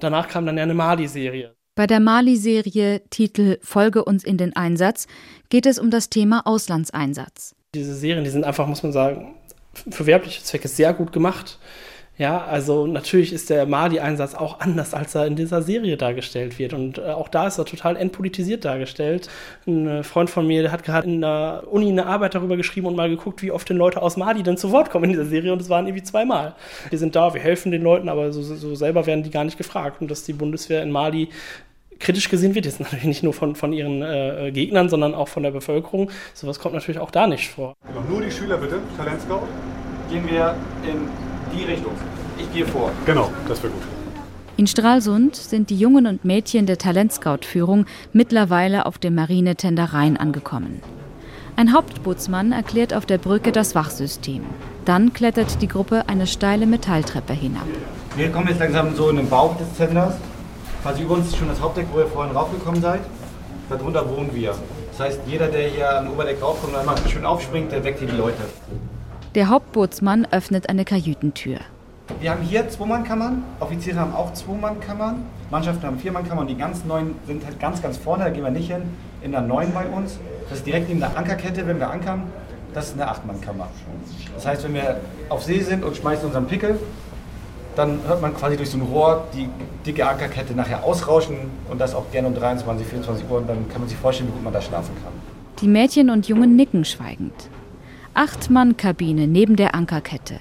Danach 0.00 0.28
kam 0.28 0.46
dann 0.46 0.56
ja 0.56 0.62
eine 0.62 0.74
Mali-Serie. 0.74 1.54
Bei 1.74 1.86
der 1.86 2.00
Mali-Serie 2.00 3.02
Titel 3.10 3.58
Folge 3.60 4.06
uns 4.06 4.24
in 4.24 4.38
den 4.38 4.56
Einsatz 4.56 5.06
geht 5.50 5.66
es 5.66 5.78
um 5.78 5.90
das 5.90 6.08
Thema 6.08 6.46
Auslandseinsatz. 6.46 7.54
Diese 7.74 7.94
Serien, 7.94 8.24
die 8.24 8.30
sind 8.30 8.44
einfach, 8.44 8.66
muss 8.66 8.82
man 8.82 8.92
sagen, 8.92 9.34
für 9.90 10.06
werbliche 10.06 10.42
Zwecke 10.42 10.68
sehr 10.68 10.92
gut 10.94 11.12
gemacht. 11.12 11.58
Ja, 12.20 12.44
also 12.44 12.86
natürlich 12.86 13.32
ist 13.32 13.48
der 13.48 13.64
Mali-Einsatz 13.64 14.34
auch 14.34 14.60
anders, 14.60 14.92
als 14.92 15.14
er 15.14 15.26
in 15.26 15.36
dieser 15.36 15.62
Serie 15.62 15.96
dargestellt 15.96 16.58
wird. 16.58 16.74
Und 16.74 16.98
äh, 16.98 17.12
auch 17.12 17.28
da 17.28 17.46
ist 17.46 17.56
er 17.56 17.64
total 17.64 17.96
entpolitisiert 17.96 18.66
dargestellt. 18.66 19.30
Ein 19.66 19.88
äh, 19.88 20.02
Freund 20.02 20.28
von 20.28 20.46
mir 20.46 20.60
der 20.60 20.70
hat 20.70 20.84
gerade 20.84 21.08
in 21.08 21.22
der 21.22 21.62
Uni 21.70 21.88
eine 21.88 22.04
Arbeit 22.04 22.34
darüber 22.34 22.58
geschrieben 22.58 22.88
und 22.88 22.94
mal 22.94 23.08
geguckt, 23.08 23.40
wie 23.40 23.50
oft 23.50 23.66
denn 23.70 23.78
Leute 23.78 24.02
aus 24.02 24.18
Mali 24.18 24.42
denn 24.42 24.58
zu 24.58 24.70
Wort 24.70 24.90
kommen 24.90 25.04
in 25.04 25.10
dieser 25.12 25.24
Serie. 25.24 25.50
Und 25.50 25.62
es 25.62 25.70
waren 25.70 25.86
irgendwie 25.86 26.04
zweimal. 26.04 26.54
Wir 26.90 26.98
sind 26.98 27.16
da, 27.16 27.32
wir 27.32 27.40
helfen 27.40 27.72
den 27.72 27.82
Leuten, 27.82 28.10
aber 28.10 28.34
so, 28.34 28.42
so 28.42 28.74
selber 28.74 29.06
werden 29.06 29.24
die 29.24 29.30
gar 29.30 29.44
nicht 29.44 29.56
gefragt. 29.56 30.02
Und 30.02 30.10
dass 30.10 30.22
die 30.22 30.34
Bundeswehr 30.34 30.82
in 30.82 30.90
Mali 30.90 31.30
kritisch 32.00 32.28
gesehen 32.28 32.54
wird, 32.54 32.64
jetzt 32.64 32.80
natürlich 32.80 33.04
nicht 33.04 33.22
nur 33.22 33.32
von, 33.32 33.54
von 33.54 33.72
ihren 33.72 34.02
äh, 34.02 34.50
Gegnern, 34.52 34.88
sondern 34.88 35.14
auch 35.14 35.28
von 35.28 35.42
der 35.42 35.50
Bevölkerung. 35.52 36.10
Sowas 36.34 36.58
kommt 36.58 36.74
natürlich 36.74 37.00
auch 37.00 37.10
da 37.10 37.26
nicht 37.26 37.48
vor. 37.50 37.74
Genau, 37.86 38.00
nur 38.08 38.22
die 38.22 38.30
Schüler 38.30 38.56
bitte, 38.56 38.80
Talent 38.96 39.20
Scout. 39.20 39.46
Gehen 40.10 40.28
wir 40.28 40.56
in 40.82 41.08
die 41.56 41.64
Richtung. 41.64 41.92
Ich 42.38 42.52
gehe 42.52 42.66
vor. 42.66 42.90
Genau, 43.06 43.30
das 43.46 43.62
wäre 43.62 43.72
gut. 43.72 43.82
In 44.56 44.66
Stralsund 44.66 45.36
sind 45.36 45.70
die 45.70 45.76
Jungen 45.76 46.06
und 46.06 46.24
Mädchen 46.24 46.66
der 46.66 46.76
Talentscout-Führung 46.76 47.86
mittlerweile 48.12 48.84
auf 48.86 48.98
dem 48.98 49.14
Marinetender 49.14 49.84
Rhein 49.84 50.16
angekommen. 50.16 50.82
Ein 51.56 51.72
Hauptbootsmann 51.72 52.52
erklärt 52.52 52.92
auf 52.94 53.06
der 53.06 53.18
Brücke 53.18 53.52
das 53.52 53.74
Wachsystem. 53.74 54.42
Dann 54.84 55.12
klettert 55.12 55.62
die 55.62 55.68
Gruppe 55.68 56.08
eine 56.08 56.26
steile 56.26 56.66
Metalltreppe 56.66 57.32
hinab. 57.32 57.66
Wir 58.16 58.30
kommen 58.30 58.48
jetzt 58.48 58.60
langsam 58.60 58.94
so 58.94 59.08
in 59.10 59.16
den 59.16 59.28
Bauch 59.28 59.56
des 59.56 59.72
Tenders. 59.76 60.14
Quasi 60.82 61.02
über 61.02 61.14
uns 61.14 61.26
ist 61.26 61.36
schon 61.36 61.48
das 61.48 61.60
Hauptdeck, 61.60 61.88
wo 61.92 61.98
ihr 61.98 62.06
vorhin 62.06 62.34
raufgekommen 62.34 62.80
seid. 62.80 63.00
Darunter 63.68 64.08
wohnen 64.08 64.34
wir. 64.34 64.54
Das 64.92 65.00
heißt, 65.00 65.20
jeder, 65.26 65.48
der 65.48 65.68
hier 65.68 65.98
an 65.98 66.08
Oberdeck 66.08 66.42
raufkommt 66.42 66.72
und 66.72 66.80
einmal 66.80 66.96
schön 67.06 67.26
aufspringt, 67.26 67.70
der 67.70 67.84
weckt 67.84 67.98
hier 67.98 68.08
die 68.08 68.16
Leute. 68.16 68.38
Der 69.34 69.50
Hauptbootsmann 69.50 70.26
öffnet 70.30 70.70
eine 70.70 70.86
Kajütentür. 70.86 71.58
Wir 72.18 72.30
haben 72.30 72.42
hier 72.42 72.66
Zwei-Mann-Kammern, 72.68 73.42
Offiziere 73.60 74.00
haben 74.00 74.14
auch 74.14 74.32
Zwei-Mann-Kammern, 74.32 75.22
Mannschaften 75.50 75.86
haben 75.86 75.98
Vier-Mann-Kammern 75.98 76.46
und 76.46 76.50
die 76.50 76.56
ganz 76.56 76.84
neuen 76.84 77.14
sind 77.26 77.44
halt 77.44 77.60
ganz, 77.60 77.82
ganz 77.82 77.98
vorne, 77.98 78.24
da 78.24 78.30
gehen 78.30 78.42
wir 78.42 78.50
nicht 78.50 78.72
hin, 78.72 78.82
in 79.22 79.32
der 79.32 79.42
neuen 79.42 79.72
bei 79.74 79.86
uns. 79.86 80.18
Das 80.48 80.58
ist 80.58 80.66
direkt 80.66 80.88
neben 80.88 81.00
der 81.00 81.16
Ankerkette, 81.16 81.66
wenn 81.66 81.78
wir 81.78 81.90
ankern, 81.90 82.22
das 82.72 82.88
ist 82.88 82.94
eine 82.94 83.06
Acht-Mann-Kammer. 83.06 83.68
Das 84.34 84.46
heißt, 84.46 84.64
wenn 84.64 84.74
wir 84.74 85.00
auf 85.28 85.44
See 85.44 85.60
sind 85.60 85.84
und 85.84 85.96
schmeißen 85.96 86.24
unseren 86.24 86.46
Pickel, 86.46 86.78
dann 87.76 88.00
hört 88.06 88.20
man 88.20 88.34
quasi 88.34 88.56
durch 88.56 88.70
so 88.70 88.78
ein 88.78 88.82
Rohr 88.82 89.26
die 89.34 89.48
dicke 89.86 90.06
Ankerkette 90.06 90.54
nachher 90.54 90.84
ausrauschen 90.84 91.36
und 91.70 91.80
das 91.80 91.94
auch 91.94 92.10
gerne 92.10 92.28
um 92.28 92.34
23, 92.34 92.86
24 92.86 93.30
Uhr 93.30 93.38
und 93.38 93.48
dann 93.48 93.68
kann 93.68 93.80
man 93.80 93.88
sich 93.88 93.98
vorstellen, 93.98 94.28
wie 94.28 94.32
gut 94.32 94.44
man 94.44 94.52
da 94.52 94.60
schlafen 94.60 94.94
kann. 95.02 95.12
Die 95.60 95.68
Mädchen 95.68 96.10
und 96.10 96.28
Jungen 96.28 96.56
nicken 96.56 96.84
schweigend. 96.84 97.34
Acht-Mann-Kabine 98.14 99.26
neben 99.26 99.56
der 99.56 99.74
Ankerkette. 99.74 100.40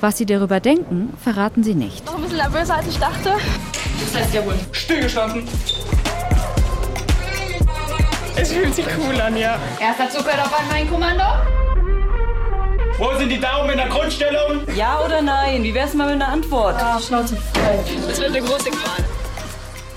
Was 0.00 0.18
sie 0.18 0.26
darüber 0.26 0.60
denken, 0.60 1.12
verraten 1.22 1.62
sie 1.62 1.74
nicht. 1.74 2.04
Noch 2.06 2.16
ein 2.16 2.22
bisschen 2.22 2.38
nervöser, 2.38 2.76
als 2.76 2.86
ich 2.88 2.98
dachte. 2.98 3.32
Das 4.00 4.22
heißt 4.22 4.34
ja 4.34 4.44
wohl 4.44 4.54
stillgestanden. 4.72 5.44
Es 8.36 8.52
fühlt 8.52 8.74
sich 8.74 8.86
cool 8.98 9.20
an, 9.20 9.36
ja. 9.36 9.58
Erster 9.80 10.10
Zucker 10.10 10.32
auf 10.42 10.58
an 10.58 10.66
mein 10.70 10.90
Kommando. 10.90 11.24
Wo 12.96 13.12
sind 13.18 13.28
die 13.28 13.40
Daumen 13.40 13.70
in 13.70 13.76
der 13.76 13.88
Grundstellung? 13.88 14.60
Ja 14.76 15.04
oder 15.04 15.20
nein? 15.20 15.64
Wie 15.64 15.74
wär's 15.74 15.94
mal 15.94 16.12
mit 16.12 16.22
einer 16.22 16.28
Antwort? 16.32 16.76
Ah, 16.76 17.00
Schnauze 17.00 17.36
frei. 17.36 17.82
Das 18.06 18.20
wird 18.20 18.30
eine 18.30 18.40
große 18.40 18.70
Qual. 18.70 19.04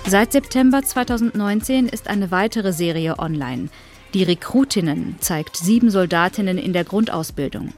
Seit 0.07 0.31
September 0.31 0.81
2019 0.81 1.89
ist 1.89 2.07
eine 2.07 2.31
weitere 2.31 2.73
Serie 2.73 3.19
online. 3.19 3.69
Die 4.15 4.23
Rekrutinnen 4.23 5.17
zeigt 5.19 5.57
sieben 5.57 5.91
Soldatinnen 5.91 6.57
in 6.57 6.73
der 6.73 6.85
Grundausbildung. 6.85 7.71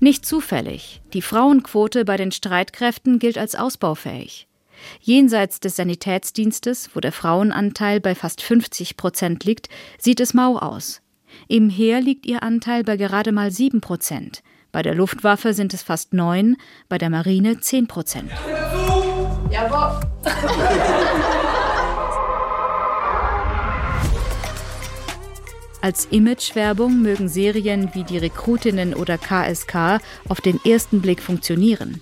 Nicht 0.00 0.24
zufällig, 0.24 1.02
die 1.12 1.22
Frauenquote 1.22 2.06
bei 2.06 2.16
den 2.16 2.32
Streitkräften 2.32 3.18
gilt 3.18 3.36
als 3.36 3.56
ausbaufähig. 3.56 4.48
Jenseits 5.02 5.60
des 5.60 5.76
Sanitätsdienstes, 5.76 6.90
wo 6.94 7.00
der 7.00 7.12
Frauenanteil 7.12 8.00
bei 8.00 8.14
fast 8.14 8.40
50 8.40 8.96
Prozent 8.96 9.44
liegt, 9.44 9.68
sieht 9.98 10.20
es 10.20 10.32
mau 10.32 10.56
aus. 10.56 11.02
Im 11.48 11.70
Heer 11.70 12.00
liegt 12.00 12.26
ihr 12.26 12.42
Anteil 12.42 12.84
bei 12.84 12.96
gerade 12.96 13.32
mal 13.32 13.50
7 13.50 13.80
Prozent. 13.80 14.42
Bei 14.72 14.82
der 14.82 14.94
Luftwaffe 14.94 15.54
sind 15.54 15.72
es 15.74 15.82
fast 15.82 16.12
9, 16.12 16.56
bei 16.88 16.98
der 16.98 17.10
Marine 17.10 17.60
10 17.60 17.86
Prozent. 17.86 18.30
Jawohl. 19.50 20.00
Als 25.80 26.06
Imagewerbung 26.06 27.00
mögen 27.00 27.28
Serien 27.28 27.90
wie 27.94 28.02
die 28.02 28.18
Rekrutinnen 28.18 28.92
oder 28.92 29.18
KSK 29.18 30.00
auf 30.28 30.40
den 30.40 30.58
ersten 30.64 31.00
Blick 31.00 31.22
funktionieren. 31.22 32.00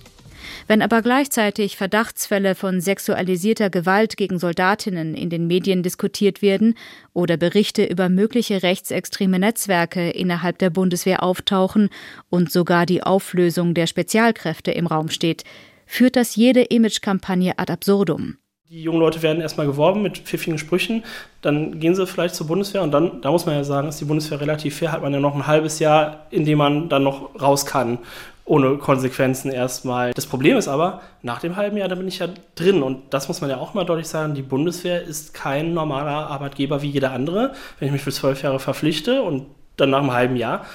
Wenn 0.67 0.81
aber 0.81 1.03
gleichzeitig 1.03 1.77
Verdachtsfälle 1.77 2.55
von 2.55 2.81
sexualisierter 2.81 3.69
Gewalt 3.69 4.17
gegen 4.17 4.39
Soldatinnen 4.39 5.13
in 5.13 5.29
den 5.29 5.45
Medien 5.45 5.83
diskutiert 5.83 6.41
werden 6.41 6.75
oder 7.13 7.37
Berichte 7.37 7.85
über 7.85 8.09
mögliche 8.09 8.63
rechtsextreme 8.63 9.37
Netzwerke 9.37 10.09
innerhalb 10.09 10.57
der 10.57 10.71
Bundeswehr 10.71 11.21
auftauchen 11.21 11.89
und 12.31 12.51
sogar 12.51 12.87
die 12.87 13.03
Auflösung 13.03 13.75
der 13.75 13.85
Spezialkräfte 13.85 14.71
im 14.71 14.87
Raum 14.87 15.09
steht, 15.09 15.43
führt 15.85 16.15
das 16.15 16.35
jede 16.35 16.63
Imagekampagne 16.63 17.59
ad 17.59 17.71
absurdum. 17.71 18.37
Die 18.71 18.81
jungen 18.81 18.99
Leute 18.99 19.21
werden 19.21 19.41
erstmal 19.41 19.67
geworben 19.67 20.01
mit 20.01 20.17
pfiffigen 20.17 20.57
Sprüchen, 20.57 21.03
dann 21.43 21.79
gehen 21.79 21.93
sie 21.93 22.07
vielleicht 22.07 22.33
zur 22.33 22.47
Bundeswehr 22.47 22.81
und 22.81 22.91
dann, 22.91 23.21
da 23.21 23.29
muss 23.29 23.45
man 23.45 23.53
ja 23.53 23.63
sagen, 23.63 23.89
ist 23.89 24.01
die 24.01 24.05
Bundeswehr 24.05 24.41
relativ 24.41 24.77
fair, 24.77 24.91
hat 24.91 25.03
man 25.03 25.13
ja 25.13 25.19
noch 25.19 25.35
ein 25.35 25.45
halbes 25.45 25.77
Jahr, 25.77 26.25
in 26.31 26.45
dem 26.45 26.57
man 26.57 26.89
dann 26.89 27.03
noch 27.03 27.39
raus 27.39 27.67
kann, 27.67 27.99
ohne 28.45 28.77
Konsequenzen 28.77 29.51
erstmal. 29.51 30.13
Das 30.13 30.27
Problem 30.27 30.55
ist 30.55 30.67
aber, 30.67 31.01
nach 31.23 31.39
dem 31.39 31.55
halben 31.55 31.77
Jahr, 31.77 31.87
da 31.87 31.95
bin 31.95 32.07
ich 32.07 32.19
ja 32.19 32.29
drin 32.53 32.83
und 32.83 33.13
das 33.13 33.27
muss 33.27 33.41
man 33.41 33.49
ja 33.49 33.57
auch 33.57 33.73
mal 33.73 33.85
deutlich 33.85 34.07
sagen, 34.07 34.35
die 34.35 34.43
Bundeswehr 34.43 35.01
ist 35.01 35.33
kein 35.33 35.73
normaler 35.73 36.27
Arbeitgeber 36.27 36.81
wie 36.83 36.89
jeder 36.89 37.11
andere. 37.11 37.53
Wenn 37.79 37.87
ich 37.87 37.91
mich 37.91 38.03
für 38.03 38.11
zwölf 38.11 38.43
Jahre 38.43 38.59
verpflichte 38.59 39.23
und 39.23 39.47
dann 39.77 39.89
nach 39.89 39.99
einem 39.99 40.13
halben 40.13 40.35
Jahr, 40.35 40.65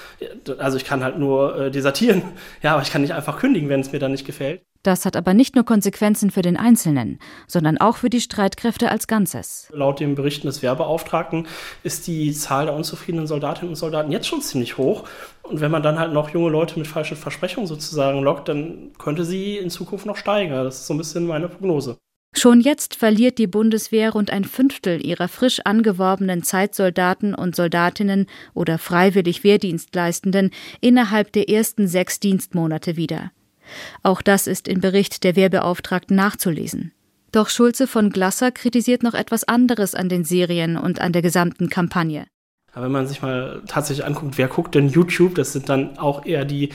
also 0.59 0.77
ich 0.77 0.85
kann 0.85 1.03
halt 1.03 1.17
nur 1.17 1.57
äh, 1.57 1.71
desertieren, 1.71 2.23
ja, 2.61 2.73
aber 2.73 2.81
ich 2.81 2.91
kann 2.91 3.01
nicht 3.01 3.13
einfach 3.13 3.39
kündigen, 3.39 3.69
wenn 3.69 3.79
es 3.79 3.91
mir 3.91 3.99
dann 3.99 4.11
nicht 4.11 4.25
gefällt. 4.25 4.61
Das 4.83 5.05
hat 5.05 5.15
aber 5.15 5.33
nicht 5.33 5.55
nur 5.55 5.63
Konsequenzen 5.63 6.31
für 6.31 6.41
den 6.41 6.57
Einzelnen, 6.57 7.19
sondern 7.47 7.77
auch 7.77 7.97
für 7.97 8.09
die 8.09 8.21
Streitkräfte 8.21 8.89
als 8.89 9.07
Ganzes. 9.07 9.67
Laut 9.71 9.99
den 9.99 10.15
Berichten 10.15 10.47
des 10.47 10.63
Wehrbeauftragten 10.63 11.47
ist 11.83 12.07
die 12.07 12.31
Zahl 12.33 12.65
der 12.65 12.75
unzufriedenen 12.75 13.27
Soldatinnen 13.27 13.69
und 13.69 13.75
Soldaten 13.75 14.11
jetzt 14.11 14.27
schon 14.27 14.41
ziemlich 14.41 14.77
hoch. 14.77 15.07
Und 15.43 15.61
wenn 15.61 15.71
man 15.71 15.83
dann 15.83 15.99
halt 15.99 16.13
noch 16.13 16.29
junge 16.29 16.49
Leute 16.49 16.79
mit 16.79 16.87
falschen 16.87 17.17
Versprechungen 17.17 17.67
sozusagen 17.67 18.21
lockt, 18.23 18.49
dann 18.49 18.91
könnte 18.97 19.23
sie 19.23 19.57
in 19.57 19.69
Zukunft 19.69 20.05
noch 20.05 20.17
steigen. 20.17 20.51
Das 20.51 20.79
ist 20.79 20.87
so 20.87 20.95
ein 20.95 20.97
bisschen 20.97 21.27
meine 21.27 21.47
Prognose. 21.47 21.97
Schon 22.33 22.61
jetzt 22.61 22.95
verliert 22.95 23.37
die 23.37 23.47
Bundeswehr 23.47 24.11
rund 24.11 24.31
ein 24.31 24.45
Fünftel 24.45 25.05
ihrer 25.05 25.27
frisch 25.27 25.59
angeworbenen 25.65 26.43
Zeitsoldaten 26.43 27.35
und 27.35 27.55
Soldatinnen 27.55 28.27
oder 28.53 28.77
freiwillig 28.77 29.43
Wehrdienstleistenden 29.43 30.51
innerhalb 30.79 31.33
der 31.33 31.49
ersten 31.49 31.87
sechs 31.87 32.21
Dienstmonate 32.21 32.95
wieder. 32.95 33.31
Auch 34.03 34.21
das 34.21 34.47
ist 34.47 34.67
im 34.67 34.81
Bericht 34.81 35.23
der 35.23 35.35
Wehrbeauftragten 35.35 36.15
nachzulesen. 36.15 36.91
Doch 37.31 37.49
Schulze 37.49 37.87
von 37.87 38.09
Glasser 38.09 38.51
kritisiert 38.51 39.03
noch 39.03 39.13
etwas 39.13 39.45
anderes 39.45 39.95
an 39.95 40.09
den 40.09 40.25
Serien 40.25 40.77
und 40.77 40.99
an 40.99 41.13
der 41.13 41.21
gesamten 41.21 41.69
Kampagne. 41.69 42.25
Aber 42.73 42.85
wenn 42.85 42.91
man 42.91 43.07
sich 43.07 43.21
mal 43.21 43.61
tatsächlich 43.67 44.05
anguckt, 44.05 44.37
wer 44.37 44.47
guckt 44.47 44.75
denn 44.75 44.89
YouTube, 44.89 45.35
das 45.35 45.53
sind 45.53 45.69
dann 45.69 45.97
auch 45.97 46.25
eher 46.25 46.45
die 46.45 46.69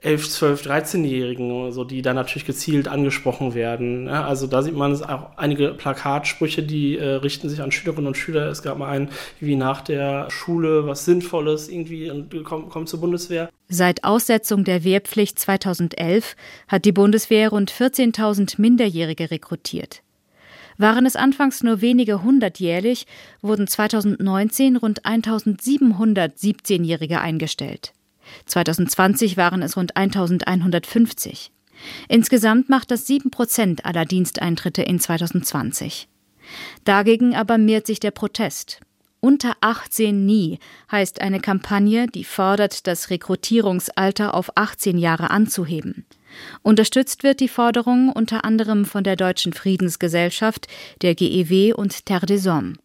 11, 0.00 0.30
12, 0.30 0.62
13-Jährigen, 0.62 1.72
so, 1.72 1.82
die 1.82 2.02
da 2.02 2.14
natürlich 2.14 2.44
gezielt 2.44 2.86
angesprochen 2.86 3.54
werden. 3.54 4.06
Ja, 4.06 4.24
also 4.24 4.46
da 4.46 4.62
sieht 4.62 4.76
man 4.76 4.92
es 4.92 5.02
auch 5.02 5.36
einige 5.36 5.70
Plakatsprüche, 5.70 6.62
die 6.62 6.96
äh, 6.96 7.14
richten 7.14 7.48
sich 7.48 7.60
an 7.60 7.72
Schülerinnen 7.72 8.06
und 8.06 8.16
Schüler. 8.16 8.46
Es 8.48 8.62
gab 8.62 8.78
mal 8.78 8.88
einen, 8.88 9.08
wie 9.40 9.56
nach 9.56 9.80
der 9.80 10.30
Schule 10.30 10.86
was 10.86 11.04
Sinnvolles 11.04 11.68
irgendwie 11.68 12.10
und 12.10 12.44
kommt, 12.44 12.70
kommt 12.70 12.88
zur 12.88 13.00
Bundeswehr. 13.00 13.50
Seit 13.68 14.04
Aussetzung 14.04 14.62
der 14.62 14.84
Wehrpflicht 14.84 15.36
2011 15.36 16.36
hat 16.68 16.84
die 16.84 16.92
Bundeswehr 16.92 17.48
rund 17.48 17.72
14.000 17.72 18.60
Minderjährige 18.60 19.32
rekrutiert. 19.32 20.02
Waren 20.76 21.06
es 21.06 21.16
anfangs 21.16 21.64
nur 21.64 21.80
wenige 21.80 22.22
hundert 22.22 22.60
jährlich, 22.60 23.06
wurden 23.42 23.66
2019 23.66 24.76
rund 24.76 25.04
1700 25.04 26.36
17-Jährige 26.36 27.20
eingestellt. 27.20 27.94
2020 28.46 29.36
waren 29.36 29.62
es 29.62 29.76
rund 29.76 29.96
1150. 29.96 31.52
Insgesamt 32.08 32.68
macht 32.68 32.90
das 32.90 33.06
7 33.06 33.30
Prozent 33.30 33.84
aller 33.84 34.04
Diensteintritte 34.04 34.82
in 34.82 34.98
2020. 34.98 36.08
Dagegen 36.84 37.34
aber 37.34 37.58
mehrt 37.58 37.86
sich 37.86 38.00
der 38.00 38.10
Protest. 38.10 38.80
Unter 39.20 39.56
18 39.60 40.26
nie 40.26 40.58
heißt 40.92 41.20
eine 41.20 41.40
Kampagne, 41.40 42.06
die 42.06 42.24
fordert, 42.24 42.86
das 42.86 43.10
Rekrutierungsalter 43.10 44.32
auf 44.32 44.56
18 44.56 44.96
Jahre 44.96 45.30
anzuheben. 45.30 46.06
Unterstützt 46.62 47.24
wird 47.24 47.40
die 47.40 47.48
Forderung 47.48 48.10
unter 48.10 48.44
anderem 48.44 48.84
von 48.84 49.02
der 49.02 49.16
Deutschen 49.16 49.52
Friedensgesellschaft, 49.52 50.68
der 51.02 51.16
GEW 51.16 51.74
und 51.74 52.06
Terre 52.06 52.26
des 52.26 52.46
Hommes. 52.46 52.78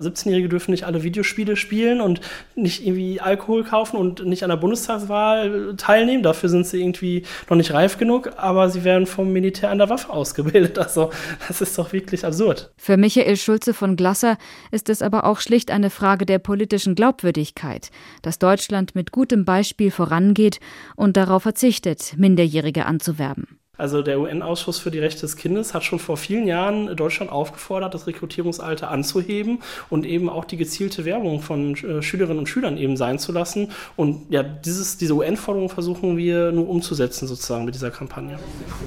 17-Jährige 0.00 0.48
dürfen 0.48 0.70
nicht 0.70 0.84
alle 0.84 1.02
Videospiele 1.02 1.56
spielen 1.56 2.00
und 2.00 2.20
nicht 2.54 2.86
irgendwie 2.86 3.20
Alkohol 3.20 3.64
kaufen 3.64 3.96
und 3.96 4.24
nicht 4.24 4.44
an 4.44 4.50
der 4.50 4.56
Bundestagswahl 4.56 5.74
teilnehmen. 5.76 6.22
Dafür 6.22 6.48
sind 6.48 6.66
sie 6.66 6.80
irgendwie 6.80 7.24
noch 7.50 7.56
nicht 7.56 7.72
reif 7.72 7.98
genug, 7.98 8.30
aber 8.36 8.70
sie 8.70 8.84
werden 8.84 9.06
vom 9.06 9.32
Militär 9.32 9.70
an 9.70 9.78
der 9.78 9.88
Waffe 9.88 10.10
ausgebildet. 10.10 10.78
Also 10.88 11.10
das 11.48 11.60
ist 11.60 11.76
doch 11.76 11.92
wirklich 11.92 12.24
absurd. 12.24 12.70
Für 12.78 12.96
Michael 12.96 13.36
Schulze 13.36 13.74
von 13.74 13.94
Glasser 13.94 14.38
ist 14.70 14.88
es 14.88 15.02
aber 15.02 15.24
auch 15.24 15.40
schlicht 15.40 15.70
eine 15.70 15.90
Frage 15.90 16.24
der 16.24 16.38
politischen 16.38 16.94
Glaubwürdigkeit, 16.94 17.90
dass 18.22 18.38
Deutschland 18.38 18.94
mit 18.94 19.12
gutem 19.12 19.44
Beispiel 19.44 19.90
vorangeht 19.90 20.60
und 20.96 21.18
darauf 21.18 21.42
verzichtet, 21.42 22.14
Minderjährige 22.16 22.86
anzuwerben. 22.86 23.57
Also 23.78 24.02
der 24.02 24.18
UN-Ausschuss 24.18 24.80
für 24.80 24.90
die 24.90 24.98
Rechte 24.98 25.20
des 25.20 25.36
Kindes 25.36 25.72
hat 25.72 25.84
schon 25.84 26.00
vor 26.00 26.16
vielen 26.16 26.48
Jahren 26.48 26.96
Deutschland 26.96 27.30
aufgefordert, 27.30 27.94
das 27.94 28.08
Rekrutierungsalter 28.08 28.90
anzuheben 28.90 29.60
und 29.88 30.04
eben 30.04 30.28
auch 30.28 30.44
die 30.44 30.56
gezielte 30.56 31.04
Werbung 31.04 31.40
von 31.40 31.76
äh, 31.76 32.02
Schülerinnen 32.02 32.40
und 32.40 32.48
Schülern 32.48 32.76
eben 32.76 32.96
sein 32.96 33.20
zu 33.20 33.30
lassen. 33.30 33.70
Und 33.94 34.26
ja, 34.30 34.42
dieses, 34.42 34.98
diese 34.98 35.14
UN-Forderung 35.14 35.68
versuchen 35.68 36.16
wir 36.16 36.50
nur 36.50 36.68
umzusetzen 36.68 37.28
sozusagen 37.28 37.64
mit 37.64 37.76
dieser 37.76 37.92
Kampagne. 37.92 38.36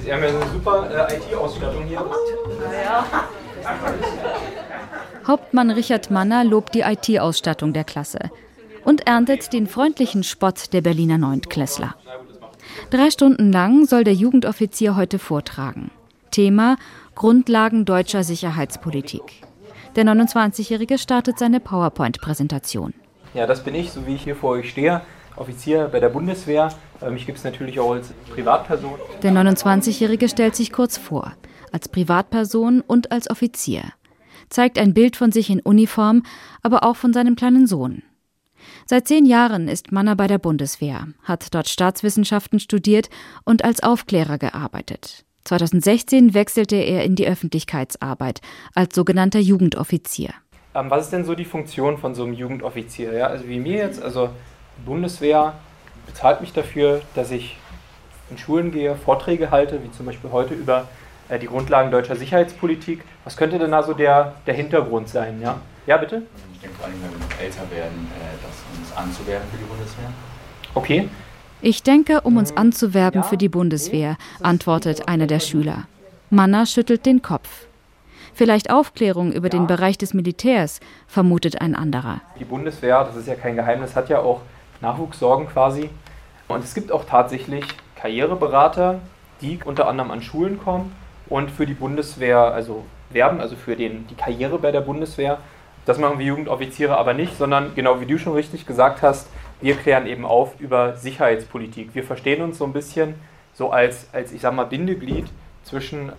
Sie 0.04 0.12
haben 0.12 0.24
ja 0.24 0.30
eine 0.30 0.52
super 0.52 1.08
äh, 1.10 1.16
IT-Ausstattung 1.16 1.86
hier. 1.86 2.04
Ja. 2.84 3.06
Hauptmann 5.26 5.72
Richard 5.72 6.12
Manner 6.12 6.44
lobt 6.44 6.76
die 6.76 6.82
IT-Ausstattung 6.82 7.72
der 7.72 7.86
Klasse 7.86 8.20
und 8.84 9.08
erntet 9.08 9.54
den 9.54 9.68
freundlichen 9.68 10.24
Spott 10.24 10.74
der 10.74 10.82
Berliner 10.82 11.18
Neuntklässler. 11.18 11.96
Drei 12.92 13.10
Stunden 13.10 13.54
lang 13.54 13.86
soll 13.86 14.04
der 14.04 14.14
Jugendoffizier 14.14 14.98
heute 14.98 15.18
vortragen. 15.18 15.92
Thema 16.30 16.76
Grundlagen 17.16 17.86
deutscher 17.86 18.26
Sicherheitspolitik. 18.26 19.44
Der 19.96 20.04
29-Jährige 20.04 20.98
startet 20.98 21.40
seine 21.40 21.62
PowerPoint-Präsentation. 21.62 22.94
Ja, 23.34 23.48
das 23.48 23.64
bin 23.64 23.76
ich, 23.76 23.92
so 23.92 24.06
wie 24.06 24.16
ich 24.16 24.24
hier 24.26 24.36
vor 24.36 24.52
euch 24.52 24.70
stehe. 24.70 25.04
Offizier 25.38 25.88
bei 25.90 26.02
der 26.02 26.10
Bundeswehr. 26.10 26.74
Mich 27.10 27.26
gibt 27.26 27.38
es 27.38 27.46
natürlich 27.46 27.80
auch 27.80 27.94
als 27.94 28.12
Privatperson. 28.30 29.00
Der 29.24 29.32
29-Jährige 29.32 30.28
stellt 30.28 30.58
sich 30.58 30.74
kurz 30.74 30.98
vor, 30.98 31.32
als 31.72 31.88
Privatperson 31.88 32.82
und 32.82 33.14
als 33.14 33.30
Offizier. 33.30 33.84
Zeigt 34.50 34.78
ein 34.78 34.94
Bild 34.94 35.16
von 35.16 35.32
sich 35.32 35.50
in 35.50 35.62
Uniform, 35.62 36.24
aber 36.62 36.84
auch 36.84 36.98
von 36.98 37.14
seinem 37.14 37.38
kleinen 37.38 37.68
Sohn. 37.68 38.04
Seit 38.92 39.08
zehn 39.08 39.26
Jahren 39.26 39.70
ist 39.70 39.94
Manner 39.94 40.18
bei 40.18 40.28
der 40.28 40.38
Bundeswehr, 40.38 41.08
hat 41.24 41.56
dort 41.56 41.70
Staatswissenschaften 41.70 42.60
studiert 42.60 43.10
und 43.46 43.64
als 43.64 43.82
Aufklärer 43.82 44.38
gearbeitet. 44.38 45.24
2016 45.46 46.34
wechselte 46.34 46.76
er 46.76 47.06
in 47.06 47.16
die 47.16 47.26
Öffentlichkeitsarbeit 47.26 48.42
als 48.76 48.94
sogenannter 48.94 49.40
Jugendoffizier. 49.40 50.32
Ähm, 50.76 50.90
was 50.90 51.06
ist 51.06 51.14
denn 51.14 51.24
so 51.24 51.36
die 51.36 51.46
Funktion 51.46 52.00
von 52.00 52.16
so 52.16 52.26
einem 52.26 52.34
Jugendoffizier? 52.34 53.14
Ja, 53.14 53.28
also 53.28 53.48
wie 53.48 53.62
mir 53.62 53.78
jetzt, 53.78 54.02
also 54.02 54.28
die 54.78 54.86
Bundeswehr 54.86 55.54
bezahlt 56.06 56.42
mich 56.42 56.52
dafür, 56.52 57.02
dass 57.16 57.32
ich 57.32 57.56
in 58.30 58.38
Schulen 58.38 58.74
gehe, 58.74 58.98
Vorträge 58.98 59.52
halte, 59.52 59.82
wie 59.86 59.92
zum 59.92 60.06
Beispiel 60.06 60.32
heute 60.34 60.54
über 60.54 60.90
äh, 61.30 61.40
die 61.40 61.48
Grundlagen 61.48 61.92
deutscher 61.92 62.18
Sicherheitspolitik. 62.18 63.06
Was 63.24 63.38
könnte 63.38 63.58
denn 63.58 63.72
da 63.72 63.84
so 63.84 63.94
der, 63.94 64.34
der 64.46 64.54
Hintergrund 64.54 65.08
sein? 65.08 65.40
Ja? 65.42 65.62
Ja, 65.86 65.98
bitte? 65.98 66.24
Ich 66.54 66.60
denke 66.60 66.76
vor 66.78 66.86
allem, 66.86 66.96
wenn 67.02 67.12
wir 67.12 67.46
älter 67.46 67.70
werden, 67.72 68.08
äh, 68.16 68.38
das 68.42 68.80
uns 68.80 68.96
anzuwerben 68.96 69.48
für 69.52 69.58
die 69.58 69.66
Bundeswehr. 69.66 70.12
Okay. 70.74 71.10
Ich 71.62 71.84
denke, 71.84 72.22
um 72.22 72.38
uns 72.38 72.56
anzuwerben 72.58 73.24
für 73.24 73.38
die 73.38 73.50
Bundeswehr, 73.50 74.18
antwortet 74.42 75.08
einer 75.08 75.28
der 75.28 75.40
Schüler. 75.40 75.86
Manna 76.30 76.66
schüttelt 76.66 77.06
den 77.06 77.22
Kopf. 77.22 77.68
Vielleicht 78.34 78.72
Aufklärung 78.72 79.32
über 79.32 79.50
den 79.50 79.68
Bereich 79.68 79.98
des 79.98 80.14
Militärs, 80.14 80.80
vermutet 81.08 81.62
ein 81.62 81.76
anderer. 81.76 82.22
Die 82.40 82.46
Bundeswehr, 82.46 83.04
das 83.04 83.16
ist 83.16 83.28
ja 83.28 83.36
kein 83.36 83.56
Geheimnis, 83.56 83.96
hat 83.96 84.10
ja 84.10 84.20
auch 84.20 84.42
Nachwuchssorgen 84.80 85.48
quasi. 85.48 85.90
Und 86.48 86.64
es 86.64 86.74
gibt 86.74 86.92
auch 86.92 87.06
tatsächlich 87.06 87.66
Karriereberater, 87.96 89.00
die 89.42 89.60
unter 89.64 89.88
anderem 89.88 90.12
an 90.12 90.22
Schulen 90.22 90.60
kommen 90.60 90.96
und 91.28 91.52
für 91.52 91.66
die 91.66 91.74
Bundeswehr 91.74 92.40
also 92.40 92.86
werben, 93.10 93.40
also 93.42 93.56
für 93.56 93.76
den, 93.76 94.08
die 94.08 94.16
Karriere 94.16 94.58
bei 94.58 94.72
der 94.72 94.82
Bundeswehr. 94.82 95.38
Das 95.86 95.98
machen 95.98 96.20
wir 96.20 96.26
Jugendoffiziere 96.26 96.98
aber 96.98 97.14
nicht, 97.14 97.38
sondern 97.38 97.74
genau 97.76 98.02
wie 98.02 98.06
du 98.06 98.18
schon 98.18 98.34
richtig 98.34 98.66
gesagt 98.66 99.02
hast, 99.02 99.28
wir 99.62 99.76
klären 99.76 100.08
eben 100.08 100.26
auf 100.26 100.60
über 100.60 100.96
Sicherheitspolitik. 100.96 101.94
Wir 101.94 102.04
verstehen 102.04 102.42
uns 102.42 102.58
so 102.58 102.66
ein 102.66 102.74
bisschen 102.74 103.16
so 103.54 103.72
als, 103.72 104.08
als 104.12 104.32
ich 104.32 104.42
sag 104.42 104.54
mal, 104.54 104.66
Bindeglied 104.66 105.26
zwischen 105.64 106.12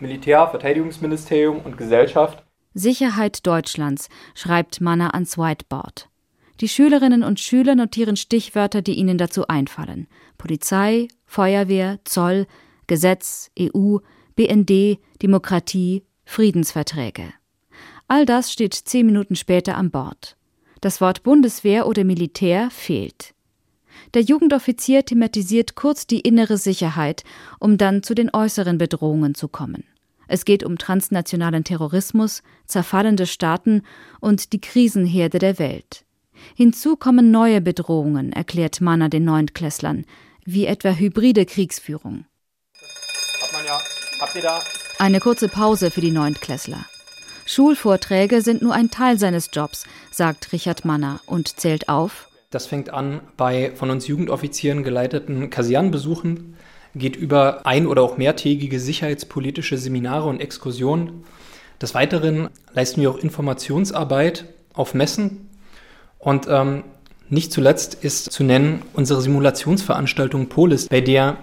Militär, 0.00 0.48
Verteidigungsministerium 0.48 1.60
und 1.60 1.76
Gesellschaft. 1.76 2.42
Sicherheit 2.74 3.46
Deutschlands, 3.46 4.08
schreibt 4.34 4.80
Manner 4.80 5.14
ans 5.14 5.38
Whiteboard. 5.38 6.08
Die 6.60 6.68
Schülerinnen 6.68 7.22
und 7.22 7.38
Schüler 7.38 7.76
notieren 7.76 8.16
Stichwörter, 8.16 8.82
die 8.82 8.94
ihnen 8.94 9.16
dazu 9.16 9.46
einfallen. 9.46 10.08
Polizei, 10.38 11.08
Feuerwehr, 11.24 12.00
Zoll, 12.04 12.46
Gesetz, 12.88 13.50
EU, 13.58 13.98
BND, 14.34 14.98
Demokratie, 15.22 16.04
Friedensverträge. 16.24 17.32
All 18.08 18.24
das 18.24 18.50
steht 18.50 18.74
zehn 18.74 19.04
Minuten 19.04 19.36
später 19.36 19.76
an 19.76 19.90
Bord. 19.90 20.36
Das 20.80 21.00
Wort 21.02 21.22
Bundeswehr 21.22 21.86
oder 21.86 22.04
Militär 22.04 22.70
fehlt. 22.70 23.34
Der 24.14 24.22
Jugendoffizier 24.22 25.04
thematisiert 25.04 25.74
kurz 25.74 26.06
die 26.06 26.20
innere 26.20 26.56
Sicherheit, 26.56 27.24
um 27.58 27.76
dann 27.76 28.02
zu 28.02 28.14
den 28.14 28.30
äußeren 28.32 28.78
Bedrohungen 28.78 29.34
zu 29.34 29.48
kommen. 29.48 29.84
Es 30.26 30.44
geht 30.44 30.62
um 30.62 30.78
transnationalen 30.78 31.64
Terrorismus, 31.64 32.42
zerfallende 32.66 33.26
Staaten 33.26 33.82
und 34.20 34.52
die 34.52 34.60
Krisenherde 34.60 35.38
der 35.38 35.58
Welt. 35.58 36.04
Hinzu 36.54 36.96
kommen 36.96 37.30
neue 37.30 37.60
Bedrohungen, 37.60 38.32
erklärt 38.32 38.80
Manner 38.80 39.08
den 39.08 39.24
Neuntklässlern, 39.24 40.06
wie 40.44 40.66
etwa 40.66 40.90
hybride 40.90 41.44
Kriegsführung. 41.44 42.24
Ja, 43.66 43.80
Eine 44.98 45.20
kurze 45.20 45.48
Pause 45.48 45.90
für 45.90 46.00
die 46.00 46.10
Neuntklässler. 46.10 46.86
Schulvorträge 47.48 48.42
sind 48.42 48.60
nur 48.60 48.74
ein 48.74 48.90
Teil 48.90 49.18
seines 49.18 49.48
Jobs, 49.50 49.84
sagt 50.10 50.52
Richard 50.52 50.84
Manner 50.84 51.20
und 51.24 51.58
zählt 51.58 51.88
auf. 51.88 52.28
Das 52.50 52.66
fängt 52.66 52.90
an 52.90 53.22
bei 53.38 53.72
von 53.74 53.88
uns 53.88 54.06
Jugendoffizieren 54.06 54.82
geleiteten 54.82 55.48
Kasernenbesuchen, 55.48 56.56
geht 56.94 57.16
über 57.16 57.64
ein- 57.64 57.86
oder 57.86 58.02
auch 58.02 58.18
mehrtägige 58.18 58.78
sicherheitspolitische 58.78 59.78
Seminare 59.78 60.28
und 60.28 60.40
Exkursionen. 60.40 61.24
Des 61.80 61.94
Weiteren 61.94 62.50
leisten 62.74 63.00
wir 63.00 63.10
auch 63.10 63.18
Informationsarbeit 63.18 64.44
auf 64.74 64.92
Messen 64.92 65.48
und 66.18 66.48
ähm, 66.50 66.84
nicht 67.30 67.50
zuletzt 67.50 67.94
ist 67.94 68.30
zu 68.30 68.44
nennen 68.44 68.82
unsere 68.92 69.22
Simulationsveranstaltung 69.22 70.50
Polis, 70.50 70.88
bei 70.88 71.00
der 71.00 71.38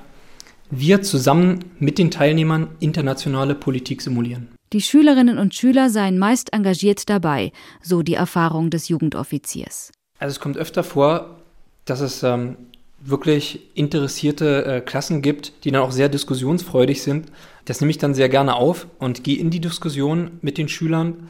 wir 0.69 1.01
zusammen 1.01 1.65
mit 1.79 1.97
den 1.97 2.11
Teilnehmern 2.11 2.67
internationale 2.79 3.55
Politik 3.55 4.03
simulieren. 4.03 4.54
Die 4.73 4.81
Schülerinnen 4.81 5.37
und 5.37 5.55
Schüler 5.55 5.89
seien 5.89 6.17
meist 6.17 6.53
engagiert 6.53 7.09
dabei, 7.09 7.51
so 7.81 8.01
die 8.01 8.15
Erfahrung 8.15 8.69
des 8.69 8.89
Jugendoffiziers. 8.89 9.91
Also 10.19 10.33
es 10.33 10.39
kommt 10.39 10.57
öfter 10.57 10.83
vor, 10.83 11.39
dass 11.85 11.99
es 11.99 12.23
ähm, 12.23 12.57
wirklich 12.99 13.59
interessierte 13.75 14.65
äh, 14.65 14.81
Klassen 14.81 15.21
gibt, 15.21 15.53
die 15.63 15.71
dann 15.71 15.81
auch 15.81 15.91
sehr 15.91 16.09
diskussionsfreudig 16.09 17.03
sind. 17.03 17.27
Das 17.65 17.79
nehme 17.79 17.91
ich 17.91 17.99
dann 17.99 18.15
sehr 18.15 18.29
gerne 18.29 18.55
auf 18.55 18.87
und 18.97 19.23
gehe 19.23 19.37
in 19.37 19.51
die 19.51 19.59
Diskussion 19.61 20.39
mit 20.41 20.57
den 20.57 20.67
Schülern 20.67 21.29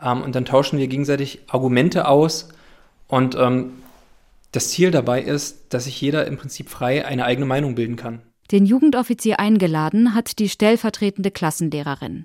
ähm, 0.00 0.22
und 0.22 0.34
dann 0.34 0.44
tauschen 0.44 0.78
wir 0.78 0.86
gegenseitig 0.86 1.40
Argumente 1.48 2.06
aus 2.08 2.48
und 3.08 3.34
ähm, 3.34 3.72
Das 4.52 4.70
Ziel 4.70 4.90
dabei 4.90 5.20
ist, 5.20 5.74
dass 5.74 5.84
sich 5.84 6.00
jeder 6.00 6.26
im 6.26 6.38
Prinzip 6.38 6.70
frei 6.70 7.04
eine 7.04 7.24
eigene 7.24 7.44
Meinung 7.46 7.74
bilden 7.74 7.96
kann. 7.96 8.22
Den 8.50 8.64
Jugendoffizier 8.64 9.38
eingeladen 9.38 10.14
hat 10.14 10.38
die 10.38 10.48
stellvertretende 10.48 11.30
Klassenlehrerin. 11.30 12.24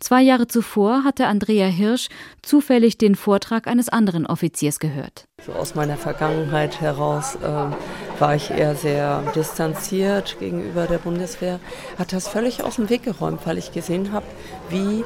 Zwei 0.00 0.22
Jahre 0.22 0.46
zuvor 0.46 1.02
hatte 1.02 1.26
Andrea 1.26 1.66
Hirsch 1.66 2.08
zufällig 2.42 2.98
den 2.98 3.16
Vortrag 3.16 3.66
eines 3.66 3.88
anderen 3.88 4.26
Offiziers 4.26 4.78
gehört. 4.78 5.26
So 5.44 5.52
aus 5.52 5.74
meiner 5.74 5.96
Vergangenheit 5.96 6.80
heraus 6.80 7.34
äh, 7.36 8.20
war 8.20 8.34
ich 8.36 8.50
eher 8.50 8.76
sehr 8.76 9.22
distanziert 9.34 10.36
gegenüber 10.38 10.86
der 10.86 10.98
Bundeswehr, 10.98 11.58
hat 11.98 12.12
das 12.12 12.28
völlig 12.28 12.62
aus 12.62 12.76
dem 12.76 12.90
Weg 12.90 13.02
geräumt, 13.02 13.40
weil 13.44 13.58
ich 13.58 13.72
gesehen 13.72 14.12
habe, 14.12 14.26
wie 14.70 15.04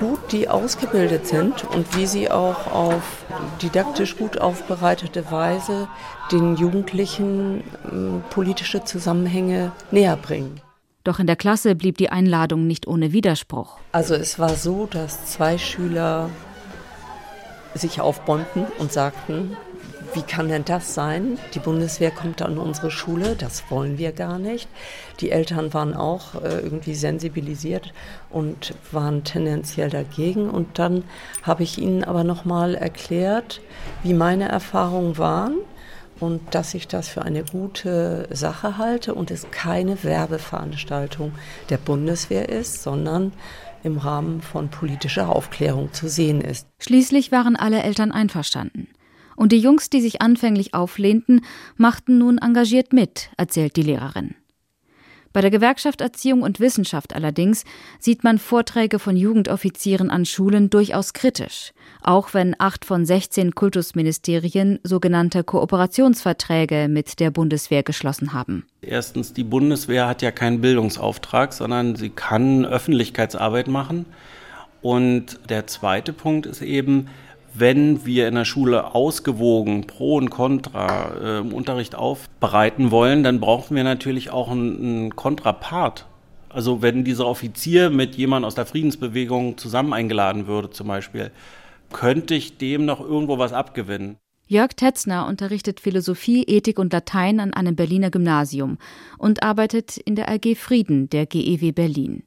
gut 0.00 0.32
die 0.32 0.48
ausgebildet 0.48 1.26
sind 1.26 1.64
und 1.64 1.96
wie 1.96 2.06
sie 2.06 2.30
auch 2.30 2.66
auf 2.72 3.24
didaktisch 3.62 4.16
gut 4.16 4.40
aufbereitete 4.40 5.30
Weise 5.30 5.88
den 6.32 6.56
Jugendlichen 6.56 7.60
äh, 7.60 8.32
politische 8.32 8.82
Zusammenhänge 8.84 9.72
näher 9.90 10.16
bringen. 10.16 10.60
Doch 11.06 11.20
in 11.20 11.28
der 11.28 11.36
Klasse 11.36 11.76
blieb 11.76 11.98
die 11.98 12.10
Einladung 12.10 12.66
nicht 12.66 12.88
ohne 12.88 13.12
Widerspruch. 13.12 13.78
Also 13.92 14.16
es 14.16 14.40
war 14.40 14.56
so, 14.56 14.86
dass 14.86 15.24
zwei 15.26 15.56
Schüler 15.56 16.30
sich 17.74 18.00
aufbäumten 18.00 18.66
und 18.80 18.90
sagten, 18.92 19.56
wie 20.14 20.22
kann 20.22 20.48
denn 20.48 20.64
das 20.64 20.94
sein? 20.94 21.38
Die 21.54 21.60
Bundeswehr 21.60 22.10
kommt 22.10 22.42
an 22.42 22.58
unsere 22.58 22.90
Schule, 22.90 23.36
das 23.36 23.70
wollen 23.70 23.98
wir 23.98 24.10
gar 24.10 24.40
nicht. 24.40 24.68
Die 25.20 25.30
Eltern 25.30 25.72
waren 25.72 25.94
auch 25.94 26.42
äh, 26.42 26.58
irgendwie 26.58 26.96
sensibilisiert 26.96 27.92
und 28.28 28.74
waren 28.90 29.22
tendenziell 29.22 29.90
dagegen. 29.90 30.50
Und 30.50 30.76
dann 30.80 31.04
habe 31.44 31.62
ich 31.62 31.78
ihnen 31.78 32.02
aber 32.02 32.24
nochmal 32.24 32.74
erklärt, 32.74 33.60
wie 34.02 34.12
meine 34.12 34.48
Erfahrungen 34.48 35.18
waren 35.18 35.58
und 36.20 36.54
dass 36.54 36.74
ich 36.74 36.88
das 36.88 37.08
für 37.08 37.22
eine 37.22 37.44
gute 37.44 38.28
Sache 38.30 38.78
halte 38.78 39.14
und 39.14 39.30
es 39.30 39.50
keine 39.50 40.02
Werbeveranstaltung 40.02 41.32
der 41.68 41.78
Bundeswehr 41.78 42.48
ist, 42.48 42.82
sondern 42.82 43.32
im 43.82 43.98
Rahmen 43.98 44.42
von 44.42 44.68
politischer 44.68 45.28
Aufklärung 45.28 45.92
zu 45.92 46.08
sehen 46.08 46.40
ist. 46.40 46.66
Schließlich 46.78 47.32
waren 47.32 47.56
alle 47.56 47.82
Eltern 47.82 48.12
einverstanden. 48.12 48.88
Und 49.36 49.52
die 49.52 49.58
Jungs, 49.58 49.90
die 49.90 50.00
sich 50.00 50.22
anfänglich 50.22 50.74
auflehnten, 50.74 51.42
machten 51.76 52.18
nun 52.18 52.38
engagiert 52.38 52.92
mit, 52.92 53.30
erzählt 53.36 53.76
die 53.76 53.82
Lehrerin. 53.82 54.34
Bei 55.36 55.42
der 55.42 55.50
Gewerkschaft 55.50 56.00
Erziehung 56.00 56.40
und 56.40 56.60
Wissenschaft 56.60 57.14
allerdings 57.14 57.64
sieht 57.98 58.24
man 58.24 58.38
Vorträge 58.38 58.98
von 58.98 59.18
Jugendoffizieren 59.18 60.08
an 60.08 60.24
Schulen 60.24 60.70
durchaus 60.70 61.12
kritisch, 61.12 61.74
auch 62.00 62.32
wenn 62.32 62.56
acht 62.58 62.86
von 62.86 63.04
16 63.04 63.54
Kultusministerien 63.54 64.80
sogenannte 64.82 65.44
Kooperationsverträge 65.44 66.88
mit 66.88 67.20
der 67.20 67.30
Bundeswehr 67.30 67.82
geschlossen 67.82 68.32
haben. 68.32 68.64
Erstens, 68.80 69.34
die 69.34 69.44
Bundeswehr 69.44 70.08
hat 70.08 70.22
ja 70.22 70.30
keinen 70.30 70.62
Bildungsauftrag, 70.62 71.52
sondern 71.52 71.96
sie 71.96 72.08
kann 72.08 72.64
Öffentlichkeitsarbeit 72.64 73.68
machen. 73.68 74.06
Und 74.80 75.38
der 75.50 75.66
zweite 75.66 76.14
Punkt 76.14 76.46
ist 76.46 76.62
eben, 76.62 77.08
wenn 77.58 78.04
wir 78.04 78.28
in 78.28 78.34
der 78.34 78.44
Schule 78.44 78.94
ausgewogen 78.94 79.86
Pro 79.86 80.16
und 80.16 80.30
Contra 80.30 81.12
äh, 81.20 81.38
im 81.38 81.52
Unterricht 81.52 81.94
aufbereiten 81.94 82.90
wollen, 82.90 83.22
dann 83.22 83.40
brauchen 83.40 83.76
wir 83.76 83.84
natürlich 83.84 84.30
auch 84.30 84.50
einen, 84.50 85.14
Kontrapart. 85.16 86.06
Also 86.48 86.82
wenn 86.82 87.04
dieser 87.04 87.26
Offizier 87.26 87.90
mit 87.90 88.14
jemand 88.16 88.46
aus 88.46 88.54
der 88.54 88.66
Friedensbewegung 88.66 89.58
zusammen 89.58 89.92
eingeladen 89.92 90.46
würde 90.46 90.70
zum 90.70 90.88
Beispiel, 90.88 91.30
könnte 91.92 92.34
ich 92.34 92.58
dem 92.58 92.84
noch 92.84 93.00
irgendwo 93.00 93.38
was 93.38 93.52
abgewinnen. 93.52 94.16
Jörg 94.48 94.74
Tetzner 94.74 95.26
unterrichtet 95.26 95.80
Philosophie, 95.80 96.44
Ethik 96.44 96.78
und 96.78 96.92
Latein 96.92 97.40
an 97.40 97.52
einem 97.52 97.74
Berliner 97.74 98.10
Gymnasium 98.10 98.78
und 99.18 99.42
arbeitet 99.42 99.96
in 99.96 100.14
der 100.14 100.30
AG 100.30 100.54
Frieden 100.56 101.10
der 101.10 101.26
GEW 101.26 101.72
Berlin. 101.72 102.22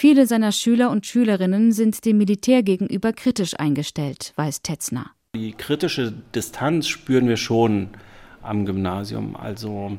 Viele 0.00 0.28
seiner 0.28 0.52
Schüler 0.52 0.90
und 0.90 1.06
Schülerinnen 1.06 1.72
sind 1.72 2.04
dem 2.04 2.18
Militär 2.18 2.62
gegenüber 2.62 3.12
kritisch 3.12 3.58
eingestellt, 3.58 4.32
weiß 4.36 4.62
Tetzner. 4.62 5.06
Die 5.34 5.50
kritische 5.50 6.12
Distanz 6.36 6.86
spüren 6.86 7.26
wir 7.26 7.36
schon 7.36 7.88
am 8.40 8.64
Gymnasium. 8.64 9.34
Also 9.34 9.98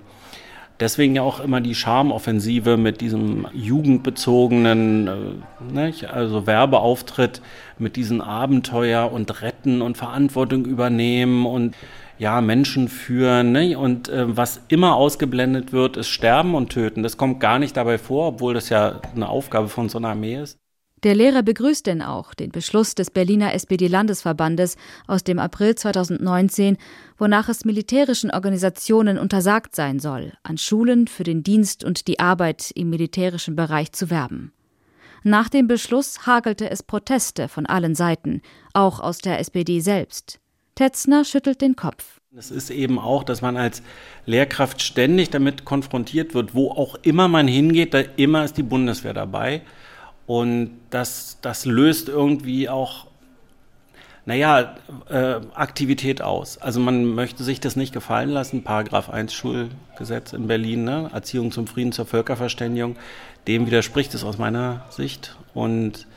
deswegen 0.80 1.16
ja 1.16 1.22
auch 1.24 1.42
immer 1.42 1.60
die 1.60 1.76
Charmoffensive 1.76 2.78
mit 2.78 3.02
diesem 3.02 3.46
jugendbezogenen 3.52 5.44
nicht? 5.70 6.06
also 6.06 6.48
Werbeauftritt, 6.48 7.42
mit 7.78 7.98
diesen 7.98 8.22
Abenteuer 8.22 9.12
und 9.12 9.42
Retten 9.42 9.82
und 9.82 9.98
Verantwortung 9.98 10.64
übernehmen 10.64 11.46
und 11.46 11.76
ja, 12.20 12.42
Menschen 12.42 12.90
führen. 12.90 13.54
Ne? 13.54 13.78
Und 13.78 14.10
äh, 14.10 14.38
was 14.38 14.62
immer 14.68 14.96
ausgeblendet 14.96 15.72
wird, 15.72 15.98
ist 15.98 16.10
Sterben 16.10 16.54
und 16.54 16.70
Töten. 16.70 17.02
Das 17.02 17.18
kommt 17.18 17.40
gar 17.40 17.58
nicht 17.58 17.76
dabei 17.76 17.98
vor, 17.98 18.28
obwohl 18.28 18.54
das 18.54 18.70
ja 18.70 19.02
eine 19.16 19.30
Aufgabe 19.30 19.70
von 19.70 19.90
so 19.90 19.98
einer 19.98 20.10
Armee 20.10 20.36
ist. 20.36 20.60
Der 21.04 21.16
Lehrer 21.16 21.44
begrüßt 21.44 21.88
denn 21.88 22.02
auch 22.02 22.34
den 22.34 22.52
Beschluss 22.52 22.94
des 22.94 23.10
Berliner 23.10 23.54
SPD-Landesverbandes 23.54 24.76
aus 25.08 25.24
dem 25.24 25.40
April 25.40 25.76
2019, 25.76 26.76
wonach 27.18 27.48
es 27.48 27.64
militärischen 27.64 28.32
Organisationen 28.32 29.18
untersagt 29.18 29.78
sein 29.78 30.00
soll, 30.00 30.34
an 30.44 30.58
Schulen 30.58 31.08
für 31.08 31.24
den 31.24 31.42
Dienst 31.42 31.86
und 31.86 32.08
die 32.08 32.20
Arbeit 32.20 32.72
im 32.76 32.90
militärischen 32.90 33.56
Bereich 33.56 33.94
zu 33.94 34.10
werben. 34.10 34.52
Nach 35.24 35.48
dem 35.48 35.68
Beschluss 35.68 36.26
hagelte 36.26 36.70
es 36.70 36.84
Proteste 36.84 37.48
von 37.48 37.66
allen 37.66 37.96
Seiten, 37.96 38.42
auch 38.74 39.00
aus 39.00 39.20
der 39.20 39.40
SPD 39.40 39.80
selbst. 39.80 40.42
Tetzner 40.80 41.26
schüttelt 41.26 41.60
den 41.60 41.76
Kopf. 41.76 42.22
Es 42.38 42.52
ist 42.52 42.70
eben 42.70 43.00
auch, 43.00 43.26
dass 43.26 43.42
man 43.42 43.58
als 43.58 43.84
Lehrkraft 44.26 44.82
ständig 44.82 45.30
damit 45.30 45.66
konfrontiert 45.66 46.34
wird, 46.34 46.56
wo 46.56 46.72
auch 46.72 46.96
immer 47.02 47.28
man 47.28 47.50
hingeht, 47.50 47.94
da 47.94 48.00
immer 48.16 48.46
ist 48.46 48.56
die 48.56 48.64
Bundeswehr 48.64 49.14
dabei. 49.14 49.62
Und 50.26 50.72
das, 50.90 51.38
das 51.42 51.66
löst 51.66 52.08
irgendwie 52.08 52.70
auch, 52.70 53.08
naja, 54.26 54.78
äh, 55.10 55.42
Aktivität 55.54 56.22
aus. 56.22 56.58
Also 56.60 56.80
man 56.80 57.14
möchte 57.14 57.44
sich 57.44 57.60
das 57.60 57.76
nicht 57.76 57.92
gefallen 57.92 58.30
lassen. 58.30 58.64
Paragraph 58.64 59.10
1 59.10 59.34
Schulgesetz 59.34 60.32
in 60.32 60.48
Berlin, 60.48 60.86
ne? 60.86 61.10
Erziehung 61.12 61.52
zum 61.52 61.68
Frieden, 61.68 61.92
zur 61.92 62.06
Völkerverständigung, 62.06 62.96
dem 63.48 63.66
widerspricht 63.66 64.14
es 64.14 64.24
aus 64.24 64.38
meiner 64.38 64.86
Sicht. 64.92 65.36
Und 65.54 66.08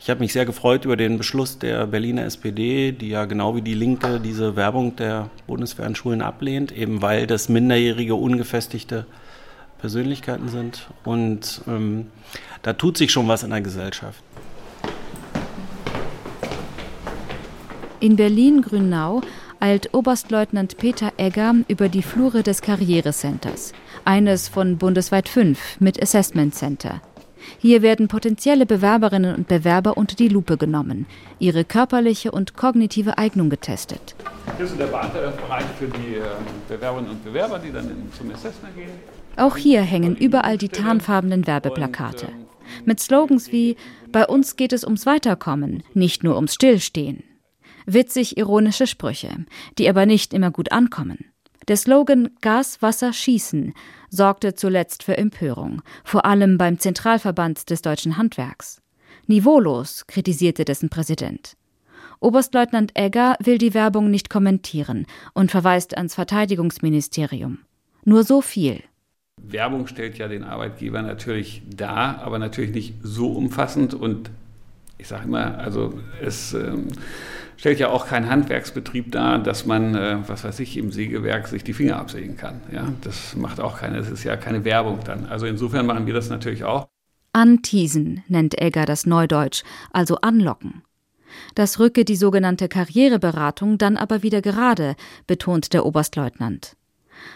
ich 0.00 0.10
habe 0.10 0.20
mich 0.20 0.32
sehr 0.32 0.44
gefreut 0.44 0.84
über 0.84 0.96
den 0.96 1.16
Beschluss 1.16 1.58
der 1.58 1.86
Berliner 1.86 2.24
SPD, 2.24 2.92
die 2.92 3.08
ja 3.08 3.24
genau 3.24 3.56
wie 3.56 3.62
die 3.62 3.74
Linke 3.74 4.20
diese 4.20 4.54
Werbung 4.56 4.96
der 4.96 5.30
Bundeswehr 5.46 5.86
an 5.86 5.94
Schulen 5.94 6.20
ablehnt, 6.20 6.72
eben 6.72 7.00
weil 7.00 7.26
das 7.26 7.48
minderjährige, 7.48 8.14
ungefestigte 8.14 9.06
Persönlichkeiten 9.78 10.48
sind. 10.48 10.88
Und 11.04 11.62
ähm, 11.66 12.06
da 12.62 12.72
tut 12.72 12.96
sich 12.98 13.12
schon 13.12 13.28
was 13.28 13.42
in 13.42 13.50
der 13.50 13.60
Gesellschaft. 13.60 14.22
In 18.00 18.16
Berlin-Grünau 18.16 19.22
eilt 19.60 19.94
Oberstleutnant 19.94 20.76
Peter 20.76 21.12
Egger 21.16 21.54
über 21.68 21.88
die 21.88 22.02
Flure 22.02 22.42
des 22.42 22.60
Karrierecenters, 22.60 23.72
eines 24.04 24.48
von 24.48 24.76
bundesweit 24.76 25.28
fünf 25.28 25.80
mit 25.80 26.02
Assessment 26.02 26.54
Center. 26.54 27.00
Hier 27.58 27.82
werden 27.82 28.08
potenzielle 28.08 28.66
Bewerberinnen 28.66 29.34
und 29.34 29.48
Bewerber 29.48 29.96
unter 29.96 30.16
die 30.16 30.28
Lupe 30.28 30.56
genommen, 30.56 31.06
ihre 31.38 31.64
körperliche 31.64 32.30
und 32.30 32.54
kognitive 32.54 33.18
Eignung 33.18 33.50
getestet. 33.50 34.14
Hier 34.56 34.66
ist 34.66 34.78
der 34.78 34.86
Bereich 34.86 35.64
für 35.78 35.86
die 35.86 36.16
ähm, 36.16 36.22
Bewerberinnen 36.68 37.10
und 37.10 37.24
Bewerber, 37.24 37.58
die 37.58 37.72
dann 37.72 37.90
zum 38.16 38.30
Assessment 38.30 38.76
gehen. 38.76 38.90
Auch 39.36 39.56
hier 39.56 39.82
hängen 39.82 40.16
überall 40.16 40.58
die 40.58 40.68
tarnfarbenen 40.68 41.46
Werbeplakate. 41.46 42.28
Mit 42.84 43.00
Slogans 43.00 43.52
wie 43.52 43.76
Bei 44.12 44.26
uns 44.26 44.56
geht 44.56 44.72
es 44.72 44.84
ums 44.84 45.06
Weiterkommen, 45.06 45.82
nicht 45.92 46.22
nur 46.22 46.36
ums 46.36 46.54
Stillstehen. 46.54 47.24
Witzig 47.86 48.38
ironische 48.38 48.86
Sprüche, 48.86 49.44
die 49.78 49.88
aber 49.88 50.06
nicht 50.06 50.32
immer 50.32 50.50
gut 50.50 50.72
ankommen. 50.72 51.33
Der 51.68 51.78
Slogan 51.78 52.30
Gas, 52.42 52.82
Wasser, 52.82 53.14
Schießen 53.14 53.72
sorgte 54.10 54.54
zuletzt 54.54 55.02
für 55.02 55.16
Empörung, 55.16 55.80
vor 56.04 56.26
allem 56.26 56.58
beim 56.58 56.78
Zentralverband 56.78 57.70
des 57.70 57.80
deutschen 57.80 58.18
Handwerks. 58.18 58.82
Niveaulos, 59.26 60.06
kritisierte 60.06 60.66
dessen 60.66 60.90
Präsident. 60.90 61.56
Oberstleutnant 62.20 62.92
Egger 62.94 63.36
will 63.42 63.56
die 63.56 63.72
Werbung 63.72 64.10
nicht 64.10 64.28
kommentieren 64.28 65.06
und 65.32 65.50
verweist 65.50 65.96
ans 65.96 66.14
Verteidigungsministerium. 66.14 67.60
Nur 68.04 68.24
so 68.24 68.42
viel. 68.42 68.82
Werbung 69.42 69.86
stellt 69.86 70.18
ja 70.18 70.28
den 70.28 70.44
Arbeitgeber 70.44 71.00
natürlich 71.00 71.62
dar, 71.74 72.18
aber 72.18 72.38
natürlich 72.38 72.74
nicht 72.74 72.94
so 73.02 73.28
umfassend 73.32 73.94
und 73.94 74.30
ich 74.98 75.08
sage 75.08 75.24
immer, 75.24 75.58
also 75.58 75.98
es 76.20 76.54
ähm, 76.54 76.88
stellt 77.56 77.78
ja 77.78 77.88
auch 77.88 78.06
kein 78.06 78.28
Handwerksbetrieb 78.28 79.12
dar, 79.12 79.38
dass 79.38 79.66
man, 79.66 79.94
äh, 79.94 80.18
was 80.26 80.44
weiß 80.44 80.60
ich, 80.60 80.76
im 80.76 80.92
Sägewerk 80.92 81.48
sich 81.48 81.64
die 81.64 81.72
Finger 81.72 81.96
absägen 81.96 82.36
kann. 82.36 82.60
Ja, 82.72 82.92
das 83.02 83.36
macht 83.36 83.60
auch 83.60 83.78
keine, 83.78 83.98
das 83.98 84.10
ist 84.10 84.24
ja 84.24 84.36
keine 84.36 84.64
Werbung 84.64 85.00
dann. 85.04 85.26
Also 85.26 85.46
insofern 85.46 85.86
machen 85.86 86.06
wir 86.06 86.14
das 86.14 86.30
natürlich 86.30 86.64
auch. 86.64 86.88
Anteasen 87.32 88.22
nennt 88.28 88.60
Egger 88.60 88.86
das 88.86 89.06
Neudeutsch, 89.06 89.64
also 89.92 90.16
anlocken. 90.16 90.82
Das 91.54 91.80
rücke 91.80 92.04
die 92.04 92.16
sogenannte 92.16 92.68
Karriereberatung 92.68 93.76
dann 93.76 93.96
aber 93.96 94.22
wieder 94.22 94.40
gerade, 94.40 94.94
betont 95.26 95.72
der 95.72 95.84
Oberstleutnant. 95.84 96.76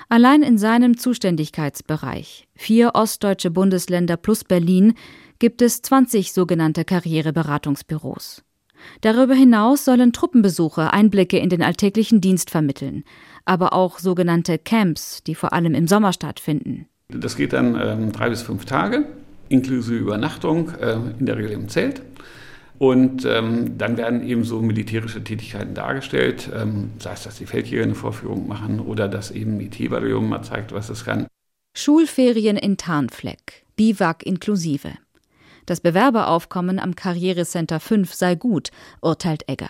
Allein 0.09 0.43
in 0.43 0.59
seinem 0.59 0.99
Zuständigkeitsbereich, 0.99 2.49
vier 2.55 2.93
ostdeutsche 2.95 3.51
Bundesländer 3.51 4.17
plus 4.17 4.45
Berlin, 4.45 4.95
gibt 5.39 5.63
es 5.63 5.83
20 5.83 6.33
sogenannte 6.33 6.85
Karriereberatungsbüros. 6.85 8.43
Darüber 9.01 9.35
hinaus 9.35 9.85
sollen 9.85 10.13
Truppenbesuche 10.13 10.93
Einblicke 10.93 11.39
in 11.39 11.49
den 11.49 11.63
alltäglichen 11.63 12.21
Dienst 12.21 12.51
vermitteln, 12.51 13.05
aber 13.45 13.73
auch 13.73 13.99
sogenannte 13.99 14.59
Camps, 14.59 15.23
die 15.23 15.35
vor 15.35 15.53
allem 15.53 15.75
im 15.75 15.89
Sommer 15.89 16.13
stattfinden. 16.13 16.87
Das 17.09 17.37
geht 17.37 17.53
dann 17.53 17.79
ähm, 17.81 18.13
drei 18.13 18.29
bis 18.29 18.43
fünf 18.43 18.65
Tage, 18.65 19.07
inklusive 19.49 19.97
Übernachtung, 19.97 20.71
äh, 20.81 20.99
in 21.19 21.27
der 21.27 21.37
Regel 21.37 21.53
im 21.53 21.69
Zelt. 21.69 22.03
Und 22.79 23.25
ähm, 23.25 23.77
dann 23.77 23.97
werden 23.97 24.23
eben 24.23 24.45
so 24.45 24.61
militärische 24.61 25.25
Tätigkeiten 25.25 25.75
dargestellt, 25.75 26.49
ähm, 26.55 26.91
sei 26.99 27.13
es, 27.13 27.25
dass 27.25 27.37
die 27.37 27.47
Feldjäger 27.47 27.83
eine 27.83 27.97
Vorführung 27.97 28.47
machen 28.47 28.79
oder 28.79 29.09
dass 29.09 29.33
eben 29.33 29.59
IT-Bataillon 29.61 30.29
mal 30.29 30.43
zeigt, 30.43 30.73
was 30.73 30.89
es 30.89 31.05
kann. 31.05 31.27
Schulferien 31.77 32.57
in 32.57 32.77
Tarnfleck, 32.77 33.65
Biwak 33.77 34.25
inklusive. 34.25 34.93
Das 35.69 35.83
Bewerberaufkommen 35.83 36.79
am 36.79 36.97
Karrierecenter 36.97 37.79
5 37.79 38.15
sei 38.15 38.37
gut, 38.37 38.71
urteilt 39.03 39.47
Egger. 39.51 39.69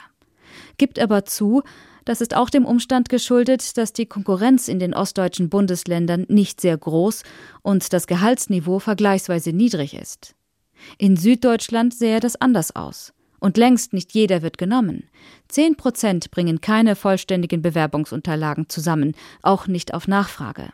Gibt 0.77 1.01
aber 1.01 1.25
zu, 1.25 1.63
das 2.05 2.21
ist 2.21 2.37
auch 2.37 2.51
dem 2.51 2.65
Umstand 2.65 3.09
geschuldet, 3.09 3.77
dass 3.77 3.95
die 3.95 4.07
Konkurrenz 4.07 4.69
in 4.69 4.79
den 4.79 4.95
ostdeutschen 4.95 5.49
Bundesländern 5.49 6.25
nicht 6.29 6.61
sehr 6.61 6.79
groß 6.79 7.25
und 7.63 7.93
das 7.93 8.07
Gehaltsniveau 8.07 8.79
vergleichsweise 8.79 9.53
niedrig 9.53 9.93
ist. 9.93 10.37
In 10.99 11.17
Süddeutschland 11.17 11.93
sähe 11.93 12.21
das 12.21 12.41
anders 12.41 12.77
aus. 12.77 13.13
Und 13.41 13.57
längst 13.57 13.93
nicht 13.93 14.15
jeder 14.15 14.43
wird 14.43 14.57
genommen. 14.57 15.03
Zehn 15.49 15.75
Prozent 15.75 16.31
bringen 16.31 16.61
keine 16.61 16.95
vollständigen 16.95 17.61
Bewerbungsunterlagen 17.61 18.69
zusammen, 18.69 19.17
auch 19.43 19.67
nicht 19.67 19.95
auf 19.95 20.07
Nachfrage. 20.07 20.69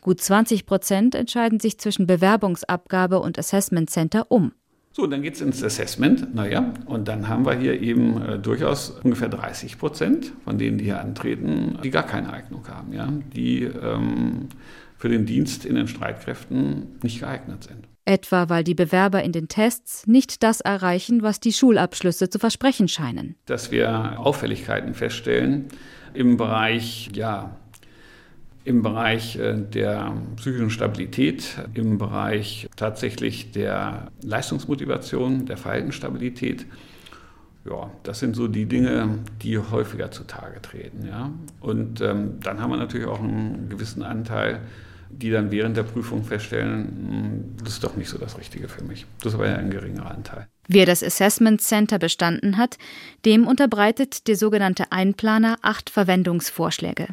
Gut 0.00 0.22
20 0.22 0.64
Prozent 0.64 1.14
entscheiden 1.14 1.60
sich 1.60 1.78
zwischen 1.78 2.06
Bewerbungsabgabe 2.06 3.20
und 3.20 3.38
Assessment 3.38 3.90
Center 3.90 4.30
um. 4.30 4.52
So, 4.92 5.06
dann 5.06 5.22
geht 5.22 5.34
es 5.34 5.40
ins 5.40 5.62
Assessment. 5.62 6.34
Naja, 6.34 6.74
und 6.86 7.06
dann 7.06 7.28
haben 7.28 7.46
wir 7.46 7.54
hier 7.54 7.80
eben 7.80 8.20
äh, 8.22 8.38
durchaus 8.38 8.90
ungefähr 8.90 9.28
30 9.28 9.78
Prozent 9.78 10.32
von 10.44 10.58
denen, 10.58 10.78
die 10.78 10.86
hier 10.86 11.00
antreten, 11.00 11.78
die 11.84 11.90
gar 11.90 12.02
keine 12.02 12.32
Eignung 12.32 12.66
haben, 12.66 12.92
ja, 12.92 13.08
die 13.34 13.62
ähm, 13.62 14.48
für 14.98 15.08
den 15.08 15.26
Dienst 15.26 15.64
in 15.64 15.76
den 15.76 15.86
Streitkräften 15.86 16.98
nicht 17.02 17.20
geeignet 17.20 17.64
sind. 17.64 17.86
Etwa 18.04 18.48
weil 18.48 18.64
die 18.64 18.74
Bewerber 18.74 19.22
in 19.22 19.30
den 19.30 19.46
Tests 19.46 20.06
nicht 20.08 20.42
das 20.42 20.60
erreichen, 20.60 21.22
was 21.22 21.38
die 21.38 21.52
Schulabschlüsse 21.52 22.28
zu 22.28 22.40
versprechen 22.40 22.88
scheinen. 22.88 23.36
Dass 23.46 23.70
wir 23.70 24.18
Auffälligkeiten 24.18 24.94
feststellen 24.94 25.66
im 26.14 26.36
Bereich 26.36 27.10
ja, 27.14 27.56
im 28.64 28.82
Bereich 28.82 29.36
äh, 29.36 29.56
der 29.56 30.14
psychischen 30.36 30.70
Stabilität, 30.70 31.58
im 31.74 31.98
Bereich 31.98 32.68
tatsächlich 32.76 33.52
der 33.52 34.10
Leistungsmotivation, 34.22 35.46
der 35.46 35.56
Verhaltensstabilität. 35.56 36.66
Ja, 37.64 37.90
das 38.02 38.20
sind 38.20 38.36
so 38.36 38.48
die 38.48 38.66
Dinge, 38.66 39.18
die 39.42 39.58
häufiger 39.58 40.10
zutage 40.10 40.62
treten. 40.62 41.06
Ja. 41.06 41.30
Und 41.60 42.00
ähm, 42.00 42.40
dann 42.40 42.60
haben 42.60 42.70
wir 42.70 42.78
natürlich 42.78 43.06
auch 43.06 43.20
einen 43.20 43.68
gewissen 43.68 44.02
Anteil, 44.02 44.60
die 45.10 45.30
dann 45.30 45.50
während 45.50 45.76
der 45.76 45.82
Prüfung 45.82 46.24
feststellen, 46.24 47.56
hm, 47.56 47.56
das 47.62 47.74
ist 47.74 47.84
doch 47.84 47.96
nicht 47.96 48.08
so 48.08 48.16
das 48.16 48.38
Richtige 48.38 48.68
für 48.68 48.84
mich. 48.84 49.06
Das 49.22 49.36
war 49.36 49.46
ja 49.46 49.56
ein 49.56 49.70
geringerer 49.70 50.10
Anteil. 50.10 50.46
Wer 50.68 50.86
das 50.86 51.02
Assessment 51.02 51.60
Center 51.60 51.98
bestanden 51.98 52.56
hat, 52.56 52.78
dem 53.24 53.46
unterbreitet 53.46 54.28
der 54.28 54.36
sogenannte 54.36 54.92
Einplaner 54.92 55.58
acht 55.62 55.90
Verwendungsvorschläge. 55.90 57.08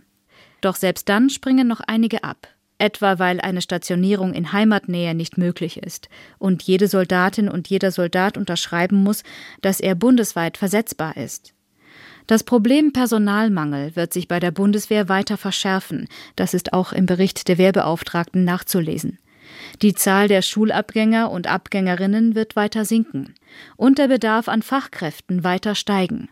Doch 0.62 0.76
selbst 0.76 1.10
dann 1.10 1.30
springen 1.30 1.68
noch 1.68 1.82
einige 1.82 2.24
ab, 2.24 2.48
etwa 2.78 3.20
weil 3.20 3.42
eine 3.42 3.62
Stationierung 3.62 4.34
in 4.34 4.54
Heimatnähe 4.54 5.14
nicht 5.14 5.38
möglich 5.38 5.78
ist 5.78 6.10
und 6.40 6.64
jede 6.64 6.88
Soldatin 6.88 7.50
und 7.50 7.68
jeder 7.68 7.92
Soldat 7.92 8.38
unterschreiben 8.38 9.04
muss, 9.04 9.24
dass 9.62 9.80
er 9.80 9.96
bundesweit 9.96 10.58
versetzbar 10.58 11.18
ist. 11.18 11.54
Das 12.28 12.44
Problem 12.44 12.92
Personalmangel 12.92 13.96
wird 13.96 14.12
sich 14.12 14.28
bei 14.28 14.40
der 14.42 14.52
Bundeswehr 14.52 15.08
weiter 15.08 15.38
verschärfen, 15.38 16.08
das 16.36 16.54
ist 16.54 16.74
auch 16.74 16.92
im 16.92 17.06
Bericht 17.06 17.48
der 17.48 17.58
Wehrbeauftragten 17.58 18.44
nachzulesen. 18.44 19.18
Die 19.82 19.94
Zahl 19.94 20.28
der 20.28 20.42
Schulabgänger 20.42 21.32
und 21.32 21.48
Abgängerinnen 21.48 22.36
wird 22.36 22.58
weiter 22.58 22.84
sinken 22.84 23.34
und 23.78 23.98
der 23.98 24.10
Bedarf 24.10 24.50
an 24.50 24.62
Fachkräften 24.62 25.46
weiter 25.46 25.74
steigen. 25.74 26.30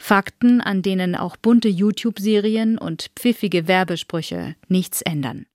Fakten, 0.00 0.60
an 0.60 0.82
denen 0.82 1.14
auch 1.14 1.36
bunte 1.36 1.68
YouTube-Serien 1.68 2.78
und 2.78 3.10
pfiffige 3.14 3.68
Werbesprüche 3.68 4.56
nichts 4.68 5.02
ändern. 5.02 5.46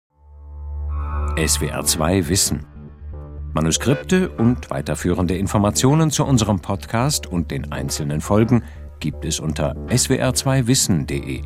SWR 1.36 1.84
2 1.84 2.29
Wissen. 2.29 2.65
Manuskripte 3.53 4.29
und 4.29 4.69
weiterführende 4.69 5.36
Informationen 5.36 6.12
zu 6.12 6.25
unserem 6.25 6.60
Podcast 6.60 7.27
und 7.27 7.51
den 7.51 7.71
einzelnen 7.71 8.21
Folgen 8.21 8.63
gibt 8.99 9.25
es 9.25 9.39
unter 9.39 9.75
swr2wissen.de. 9.88 11.41